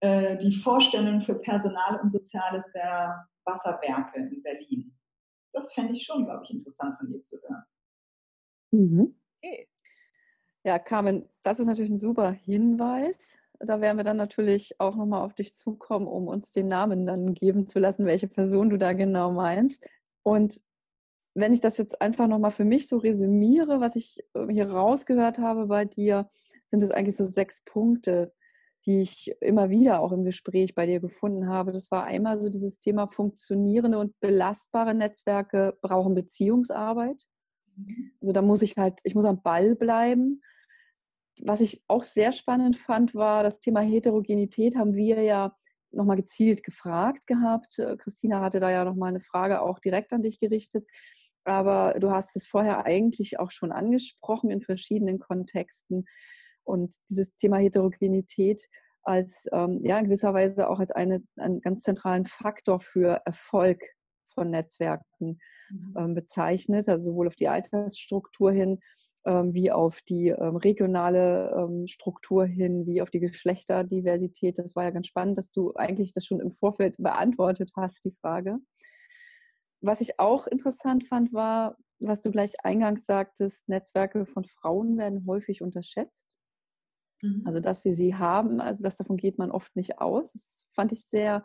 äh, 0.00 0.36
die 0.38 0.52
Vorstellung 0.52 1.20
für 1.20 1.38
Personal 1.38 2.00
und 2.00 2.10
Soziales 2.10 2.72
der 2.72 3.28
Wasserwerke 3.44 4.18
in 4.18 4.42
Berlin. 4.42 4.98
Das 5.52 5.72
fände 5.72 5.92
ich 5.92 6.04
schon, 6.04 6.24
glaube 6.24 6.42
ich, 6.44 6.50
interessant 6.50 6.98
von 6.98 7.12
ihr 7.12 7.22
zu 7.22 7.40
hören. 7.42 7.64
Mhm. 8.72 9.14
Okay. 9.36 9.68
Ja, 10.64 10.78
Carmen, 10.78 11.28
das 11.42 11.60
ist 11.60 11.68
natürlich 11.68 11.90
ein 11.90 11.98
super 11.98 12.32
Hinweis. 12.32 13.38
Da 13.60 13.80
werden 13.80 13.98
wir 13.98 14.04
dann 14.04 14.16
natürlich 14.16 14.80
auch 14.80 14.96
nochmal 14.96 15.22
auf 15.22 15.34
dich 15.34 15.54
zukommen, 15.54 16.06
um 16.06 16.28
uns 16.28 16.52
den 16.52 16.66
Namen 16.66 17.06
dann 17.06 17.34
geben 17.34 17.66
zu 17.66 17.78
lassen, 17.78 18.06
welche 18.06 18.26
Person 18.26 18.70
du 18.70 18.78
da 18.78 18.94
genau 18.94 19.32
meinst. 19.32 19.86
Und 20.22 20.60
wenn 21.34 21.52
ich 21.52 21.60
das 21.60 21.76
jetzt 21.76 22.00
einfach 22.00 22.26
nochmal 22.26 22.50
für 22.50 22.64
mich 22.64 22.88
so 22.88 22.98
resümiere, 22.98 23.80
was 23.80 23.96
ich 23.96 24.24
äh, 24.34 24.46
hier 24.50 24.70
rausgehört 24.70 25.38
habe 25.38 25.66
bei 25.66 25.84
dir, 25.84 26.26
sind 26.66 26.82
es 26.82 26.90
eigentlich 26.90 27.16
so 27.16 27.24
sechs 27.24 27.62
Punkte, 27.64 28.32
die 28.86 29.00
ich 29.00 29.34
immer 29.40 29.70
wieder 29.70 30.00
auch 30.00 30.12
im 30.12 30.24
Gespräch 30.24 30.74
bei 30.74 30.86
dir 30.86 31.00
gefunden 31.00 31.48
habe. 31.48 31.72
Das 31.72 31.90
war 31.90 32.04
einmal 32.04 32.40
so 32.40 32.48
dieses 32.48 32.80
Thema 32.80 33.06
funktionierende 33.06 33.98
und 33.98 34.18
belastbare 34.20 34.94
Netzwerke 34.94 35.76
brauchen 35.82 36.14
Beziehungsarbeit. 36.14 37.26
Mhm. 37.76 38.12
Also 38.20 38.32
da 38.32 38.42
muss 38.42 38.62
ich 38.62 38.76
halt, 38.76 39.00
ich 39.04 39.14
muss 39.14 39.24
am 39.24 39.42
Ball 39.42 39.76
bleiben. 39.76 40.42
Was 41.42 41.60
ich 41.60 41.82
auch 41.88 42.04
sehr 42.04 42.32
spannend 42.32 42.76
fand, 42.76 43.14
war 43.14 43.42
das 43.42 43.60
Thema 43.60 43.80
Heterogenität 43.80 44.76
haben 44.76 44.94
wir 44.94 45.22
ja 45.22 45.56
nochmal 45.92 46.16
gezielt 46.16 46.62
gefragt 46.62 47.26
gehabt. 47.26 47.78
Äh, 47.78 47.96
Christina 47.96 48.40
hatte 48.40 48.60
da 48.60 48.70
ja 48.70 48.84
nochmal 48.84 49.08
eine 49.08 49.20
Frage 49.20 49.60
auch 49.60 49.78
direkt 49.78 50.12
an 50.12 50.22
dich 50.22 50.38
gerichtet. 50.38 50.84
Aber 51.44 51.94
du 51.98 52.10
hast 52.10 52.36
es 52.36 52.46
vorher 52.46 52.84
eigentlich 52.84 53.38
auch 53.38 53.50
schon 53.50 53.72
angesprochen 53.72 54.50
in 54.50 54.62
verschiedenen 54.62 55.18
Kontexten. 55.18 56.04
Und 56.64 56.94
dieses 57.08 57.34
Thema 57.36 57.56
Heterogenität 57.56 58.68
als, 59.02 59.46
ähm, 59.52 59.80
ja, 59.82 59.98
in 59.98 60.04
gewisser 60.04 60.34
Weise 60.34 60.68
auch 60.68 60.78
als 60.78 60.90
eine, 60.90 61.22
einen 61.36 61.60
ganz 61.60 61.82
zentralen 61.82 62.26
Faktor 62.26 62.80
für 62.80 63.22
Erfolg 63.24 63.82
von 64.26 64.50
Netzwerken 64.50 65.38
mhm. 65.70 65.94
ähm, 65.96 66.14
bezeichnet, 66.14 66.88
also 66.88 67.10
sowohl 67.12 67.26
auf 67.26 67.36
die 67.36 67.48
Altersstruktur 67.48 68.52
hin, 68.52 68.78
wie 69.24 69.70
auf 69.70 70.00
die 70.02 70.28
ähm, 70.28 70.56
regionale 70.56 71.54
ähm, 71.56 71.86
Struktur 71.86 72.46
hin, 72.46 72.86
wie 72.86 73.02
auf 73.02 73.10
die 73.10 73.20
Geschlechterdiversität. 73.20 74.58
Das 74.58 74.74
war 74.76 74.84
ja 74.84 74.90
ganz 74.90 75.08
spannend, 75.08 75.36
dass 75.36 75.50
du 75.50 75.74
eigentlich 75.74 76.12
das 76.12 76.24
schon 76.24 76.40
im 76.40 76.50
Vorfeld 76.50 76.96
beantwortet 76.98 77.72
hast, 77.76 78.04
die 78.04 78.14
Frage. 78.20 78.58
Was 79.82 80.00
ich 80.00 80.18
auch 80.18 80.46
interessant 80.46 81.06
fand, 81.06 81.32
war, 81.32 81.76
was 81.98 82.22
du 82.22 82.30
gleich 82.30 82.64
eingangs 82.64 83.04
sagtest, 83.04 83.68
Netzwerke 83.68 84.26
von 84.26 84.44
Frauen 84.44 84.96
werden 84.98 85.26
häufig 85.26 85.62
unterschätzt. 85.62 86.38
Mhm. 87.22 87.42
Also, 87.44 87.60
dass 87.60 87.82
sie 87.82 87.92
sie 87.92 88.14
haben, 88.14 88.60
also 88.60 88.82
das 88.82 88.96
davon 88.96 89.16
geht 89.16 89.38
man 89.38 89.50
oft 89.50 89.76
nicht 89.76 89.98
aus. 89.98 90.32
Das 90.32 90.66
fand 90.72 90.92
ich 90.92 91.04
sehr 91.04 91.44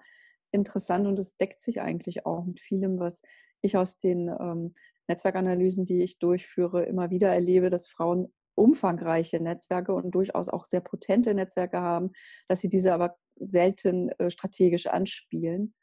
interessant 0.51 1.07
und 1.07 1.19
es 1.19 1.37
deckt 1.37 1.59
sich 1.59 1.81
eigentlich 1.81 2.25
auch 2.25 2.45
mit 2.45 2.59
vielem, 2.59 2.99
was 2.99 3.21
ich 3.61 3.77
aus 3.77 3.97
den 3.97 4.29
ähm, 4.29 4.73
Netzwerkanalysen, 5.07 5.85
die 5.85 6.01
ich 6.01 6.19
durchführe, 6.19 6.83
immer 6.85 7.09
wieder 7.09 7.29
erlebe, 7.29 7.69
dass 7.69 7.87
Frauen 7.87 8.33
umfangreiche 8.55 9.39
Netzwerke 9.39 9.93
und 9.93 10.11
durchaus 10.11 10.49
auch 10.49 10.65
sehr 10.65 10.81
potente 10.81 11.33
Netzwerke 11.33 11.81
haben, 11.81 12.11
dass 12.47 12.61
sie 12.61 12.69
diese 12.69 12.93
aber 12.93 13.17
selten 13.35 14.09
äh, 14.17 14.29
strategisch 14.29 14.87
anspielen. 14.87 15.73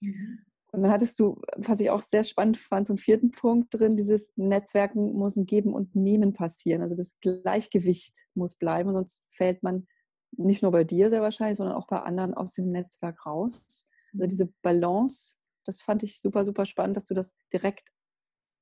Mhm. 0.00 0.38
Und 0.72 0.82
dann 0.82 0.90
hattest 0.90 1.20
du, 1.20 1.40
was 1.56 1.78
ich 1.78 1.90
auch 1.90 2.00
sehr 2.00 2.24
spannend 2.24 2.56
fand, 2.56 2.90
einen 2.90 2.98
vierten 2.98 3.30
Punkt 3.30 3.72
drin, 3.72 3.96
dieses 3.96 4.32
Netzwerken 4.34 5.12
muss 5.12 5.36
ein 5.36 5.46
Geben 5.46 5.72
und 5.72 5.94
Nehmen 5.94 6.32
passieren. 6.32 6.82
Also 6.82 6.96
das 6.96 7.20
Gleichgewicht 7.20 8.26
muss 8.34 8.56
bleiben, 8.56 8.92
sonst 8.92 9.22
fällt 9.32 9.62
man 9.62 9.86
nicht 10.32 10.62
nur 10.62 10.72
bei 10.72 10.82
dir 10.82 11.10
sehr 11.10 11.22
wahrscheinlich, 11.22 11.58
sondern 11.58 11.76
auch 11.76 11.86
bei 11.86 12.00
anderen 12.00 12.34
aus 12.34 12.54
dem 12.54 12.72
Netzwerk 12.72 13.24
raus. 13.24 13.88
Also 14.14 14.26
diese 14.26 14.52
Balance, 14.62 15.36
das 15.64 15.80
fand 15.80 16.02
ich 16.02 16.18
super, 16.18 16.44
super 16.44 16.66
spannend, 16.66 16.96
dass 16.96 17.04
du 17.04 17.14
das 17.14 17.36
direkt 17.52 17.90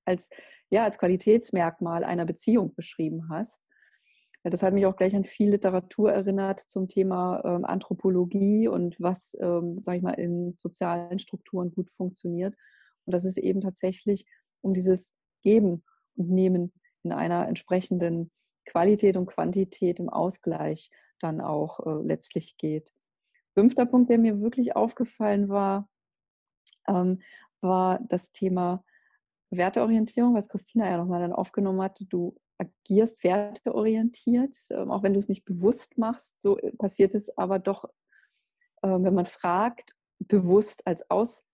als, 0.05 0.31
ja, 0.71 0.85
als 0.85 0.99
Qualitätsmerkmal 0.99 2.05
einer 2.05 2.25
Beziehung 2.25 2.75
beschrieben 2.75 3.29
hast. 3.29 3.67
Das 4.45 4.63
hat 4.63 4.75
mich 4.75 4.87
auch 4.87 4.97
gleich 4.97 5.15
an 5.15 5.25
viel 5.25 5.51
Literatur 5.51 6.11
erinnert 6.11 6.59
zum 6.59 6.89
Thema 6.89 7.43
ähm, 7.45 7.65
Anthropologie 7.65 8.67
und 8.67 8.97
was, 8.99 9.37
ähm, 9.41 9.81
sage 9.85 9.99
ich 9.99 10.03
mal, 10.03 10.15
in 10.15 10.55
sozialen 10.57 11.21
Strukturen 11.21 11.73
gut 11.73 11.91
funktioniert. 11.91 12.57
Und 13.05 13.15
das 13.15 13.25
ist 13.25 13.39
eben 13.39 13.61
tatsächlich 13.61 14.27
um 14.61 14.75
dieses 14.75 15.15
Geben 15.43 15.85
und 16.17 16.31
Nehmen 16.31 16.73
in 17.05 17.13
einer 17.13 17.47
entsprechenden 17.47 18.33
Qualität 18.65 19.17
und 19.17 19.27
Quantität 19.27 20.01
im 20.01 20.09
Ausgleich 20.09 20.91
dann 21.21 21.41
auch 21.41 21.81
äh, 21.87 22.05
letztlich 22.05 22.57
geht. 22.57 22.93
Fünfter 23.55 23.87
Punkt, 23.87 24.11
der 24.11 24.19
mir 24.19 24.41
wirklich 24.41 24.75
aufgefallen 24.75 25.49
war, 25.49 25.89
ähm, 26.89 27.21
war 27.61 28.01
das 28.09 28.33
Thema 28.33 28.85
Werteorientierung, 29.57 30.35
was 30.35 30.49
Christina 30.49 30.89
ja 30.89 30.97
nochmal 30.97 31.21
dann 31.21 31.33
aufgenommen 31.33 31.83
hat. 31.83 32.03
Du 32.09 32.37
agierst 32.59 33.25
werteorientiert, 33.25 34.57
ähm, 34.71 34.91
auch 34.91 35.03
wenn 35.03 35.13
du 35.13 35.19
es 35.19 35.29
nicht 35.29 35.45
bewusst 35.45 35.99
machst. 35.99 36.41
So 36.41 36.59
äh, 36.59 36.73
passiert 36.73 37.15
es 37.15 37.37
aber 37.37 37.59
doch, 37.59 37.85
ähm, 38.83 39.05
wenn 39.05 39.15
man 39.15 39.27
fragt, 39.27 39.95
bewusst 40.19 40.87
als, 40.87 41.11
Aus, 41.11 41.45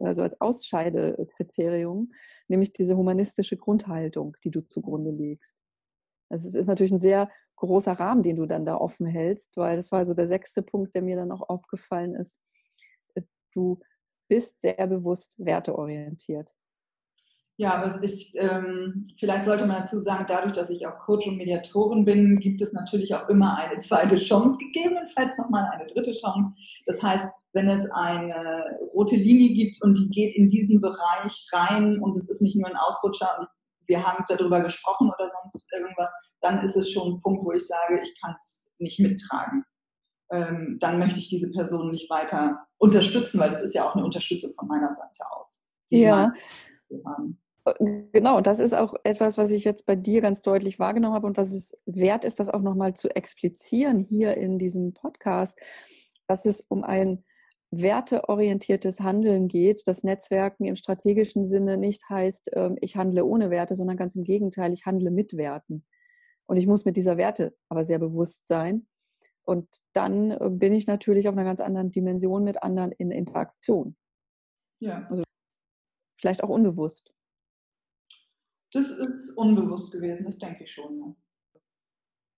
also 0.00 0.22
als 0.22 0.40
Ausscheidekriterium, 0.40 2.12
nämlich 2.48 2.72
diese 2.72 2.96
humanistische 2.96 3.56
Grundhaltung, 3.56 4.36
die 4.44 4.50
du 4.50 4.66
zugrunde 4.66 5.10
legst. 5.10 5.56
Also 6.28 6.48
es 6.48 6.54
ist 6.54 6.66
natürlich 6.66 6.92
ein 6.92 6.98
sehr 6.98 7.30
großer 7.56 7.92
Rahmen, 7.92 8.22
den 8.22 8.36
du 8.36 8.46
dann 8.46 8.64
da 8.64 8.76
offen 8.76 9.06
hältst, 9.06 9.56
weil 9.56 9.76
das 9.76 9.92
war 9.92 10.06
so 10.06 10.14
der 10.14 10.26
sechste 10.26 10.62
Punkt, 10.62 10.94
der 10.94 11.02
mir 11.02 11.16
dann 11.16 11.32
auch 11.32 11.48
aufgefallen 11.48 12.14
ist. 12.14 12.42
Äh, 13.14 13.22
du 13.52 13.80
bist 14.28 14.60
sehr 14.60 14.86
bewusst 14.86 15.34
werteorientiert. 15.38 16.54
Ja, 17.60 17.74
aber 17.74 17.84
es 17.84 17.96
ist, 17.98 18.34
ähm, 18.36 19.06
vielleicht 19.18 19.44
sollte 19.44 19.66
man 19.66 19.76
dazu 19.76 20.00
sagen, 20.00 20.24
dadurch, 20.26 20.54
dass 20.54 20.70
ich 20.70 20.86
auch 20.86 20.98
Coach 21.00 21.26
und 21.26 21.36
Mediatorin 21.36 22.06
bin, 22.06 22.40
gibt 22.40 22.62
es 22.62 22.72
natürlich 22.72 23.14
auch 23.14 23.28
immer 23.28 23.58
eine 23.58 23.76
zweite 23.76 24.16
Chance, 24.16 24.56
gegebenenfalls 24.56 25.36
nochmal 25.36 25.68
eine 25.70 25.84
dritte 25.84 26.14
Chance. 26.14 26.54
Das 26.86 27.02
heißt, 27.02 27.30
wenn 27.52 27.68
es 27.68 27.86
eine 27.90 28.64
rote 28.94 29.16
Linie 29.16 29.52
gibt 29.54 29.82
und 29.82 29.98
die 29.98 30.08
geht 30.08 30.36
in 30.36 30.48
diesen 30.48 30.80
Bereich 30.80 31.46
rein 31.52 31.98
und 32.00 32.16
es 32.16 32.30
ist 32.30 32.40
nicht 32.40 32.56
nur 32.56 32.66
ein 32.66 32.78
Ausrutscher 32.78 33.28
und 33.38 33.48
wir 33.88 34.06
haben 34.06 34.24
darüber 34.26 34.62
gesprochen 34.62 35.10
oder 35.14 35.28
sonst 35.28 35.70
irgendwas, 35.74 36.34
dann 36.40 36.60
ist 36.64 36.78
es 36.78 36.90
schon 36.90 37.12
ein 37.12 37.18
Punkt, 37.18 37.44
wo 37.44 37.52
ich 37.52 37.66
sage, 37.66 38.00
ich 38.02 38.18
kann 38.22 38.36
es 38.38 38.76
nicht 38.78 39.00
mittragen. 39.00 39.66
Ähm, 40.30 40.78
dann 40.80 40.98
möchte 40.98 41.18
ich 41.18 41.28
diese 41.28 41.50
Person 41.50 41.90
nicht 41.90 42.08
weiter 42.08 42.66
unterstützen, 42.78 43.38
weil 43.38 43.50
das 43.50 43.62
ist 43.62 43.74
ja 43.74 43.86
auch 43.86 43.94
eine 43.94 44.04
Unterstützung 44.06 44.52
von 44.58 44.66
meiner 44.66 44.90
Seite 44.90 45.30
aus. 45.30 45.70
Ja. 45.90 46.32
Haben. 47.04 47.39
Genau, 48.12 48.40
das 48.40 48.58
ist 48.58 48.74
auch 48.74 48.94
etwas, 49.04 49.36
was 49.36 49.50
ich 49.50 49.64
jetzt 49.64 49.84
bei 49.84 49.94
dir 49.94 50.20
ganz 50.20 50.42
deutlich 50.42 50.78
wahrgenommen 50.78 51.14
habe 51.14 51.26
und 51.26 51.36
was 51.36 51.52
es 51.52 51.76
wert 51.84 52.24
ist, 52.24 52.40
das 52.40 52.48
auch 52.48 52.62
nochmal 52.62 52.94
zu 52.94 53.14
explizieren 53.14 54.00
hier 54.00 54.36
in 54.36 54.58
diesem 54.58 54.94
Podcast, 54.94 55.58
dass 56.26 56.46
es 56.46 56.62
um 56.62 56.84
ein 56.84 57.24
werteorientiertes 57.70 59.00
Handeln 59.00 59.46
geht, 59.46 59.86
dass 59.86 60.02
Netzwerken 60.02 60.64
im 60.64 60.76
strategischen 60.76 61.44
Sinne 61.44 61.76
nicht 61.76 62.08
heißt, 62.08 62.50
ähm, 62.54 62.76
ich 62.80 62.96
handle 62.96 63.24
ohne 63.24 63.50
Werte, 63.50 63.74
sondern 63.74 63.96
ganz 63.96 64.16
im 64.16 64.24
Gegenteil, 64.24 64.72
ich 64.72 64.86
handle 64.86 65.10
mit 65.10 65.36
Werten. 65.36 65.84
Und 66.46 66.56
ich 66.56 66.66
muss 66.66 66.84
mit 66.84 66.96
dieser 66.96 67.16
Werte 67.16 67.54
aber 67.68 67.84
sehr 67.84 68.00
bewusst 68.00 68.48
sein. 68.48 68.88
Und 69.44 69.68
dann 69.92 70.32
äh, 70.32 70.50
bin 70.50 70.72
ich 70.72 70.86
natürlich 70.86 71.28
auf 71.28 71.34
einer 71.34 71.44
ganz 71.44 71.60
anderen 71.60 71.90
Dimension 71.90 72.42
mit 72.42 72.62
anderen 72.62 72.90
in 72.92 73.12
Interaktion. 73.12 73.96
Ja. 74.80 75.06
Also 75.08 75.22
vielleicht 76.20 76.42
auch 76.42 76.48
unbewusst. 76.48 77.12
Das 78.72 78.90
ist 78.90 79.36
unbewusst 79.36 79.92
gewesen, 79.92 80.26
das 80.26 80.38
denke 80.38 80.64
ich 80.64 80.72
schon. 80.72 80.98
Ja. 80.98 81.14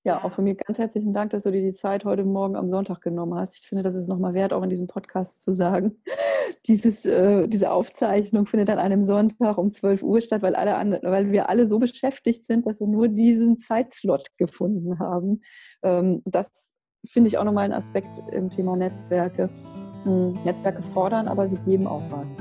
Ja, 0.04 0.24
auch 0.24 0.32
von 0.32 0.42
mir 0.42 0.56
ganz 0.56 0.78
herzlichen 0.78 1.12
Dank, 1.12 1.30
dass 1.30 1.44
du 1.44 1.52
dir 1.52 1.60
die 1.60 1.72
Zeit 1.72 2.04
heute 2.04 2.24
Morgen 2.24 2.56
am 2.56 2.68
Sonntag 2.68 3.00
genommen 3.02 3.36
hast. 3.36 3.56
Ich 3.56 3.68
finde, 3.68 3.82
das 3.82 3.94
ist 3.94 4.08
nochmal 4.08 4.34
wert, 4.34 4.52
auch 4.52 4.64
in 4.64 4.70
diesem 4.70 4.88
Podcast 4.88 5.42
zu 5.42 5.52
sagen. 5.52 6.02
Dieses, 6.66 7.04
äh, 7.04 7.48
diese 7.48 7.72
Aufzeichnung 7.72 8.46
findet 8.46 8.70
an 8.70 8.78
einem 8.78 9.02
Sonntag 9.02 9.58
um 9.58 9.72
12 9.72 10.04
Uhr 10.04 10.20
statt, 10.20 10.42
weil, 10.42 10.54
alle 10.54 10.76
andere, 10.76 11.10
weil 11.10 11.32
wir 11.32 11.48
alle 11.48 11.66
so 11.66 11.80
beschäftigt 11.80 12.44
sind, 12.44 12.66
dass 12.66 12.78
wir 12.78 12.86
nur 12.86 13.08
diesen 13.08 13.58
Zeitslot 13.58 14.28
gefunden 14.36 15.00
haben. 15.00 15.40
Ähm, 15.82 16.22
das 16.24 16.78
finde 17.04 17.28
ich 17.28 17.38
auch 17.38 17.44
nochmal 17.44 17.64
ein 17.64 17.72
Aspekt 17.72 18.22
im 18.30 18.48
Thema 18.48 18.76
Netzwerke. 18.76 19.50
Hm, 20.04 20.38
Netzwerke 20.44 20.82
fordern, 20.82 21.26
aber 21.26 21.48
sie 21.48 21.58
geben 21.66 21.88
auch 21.88 22.02
was. 22.10 22.40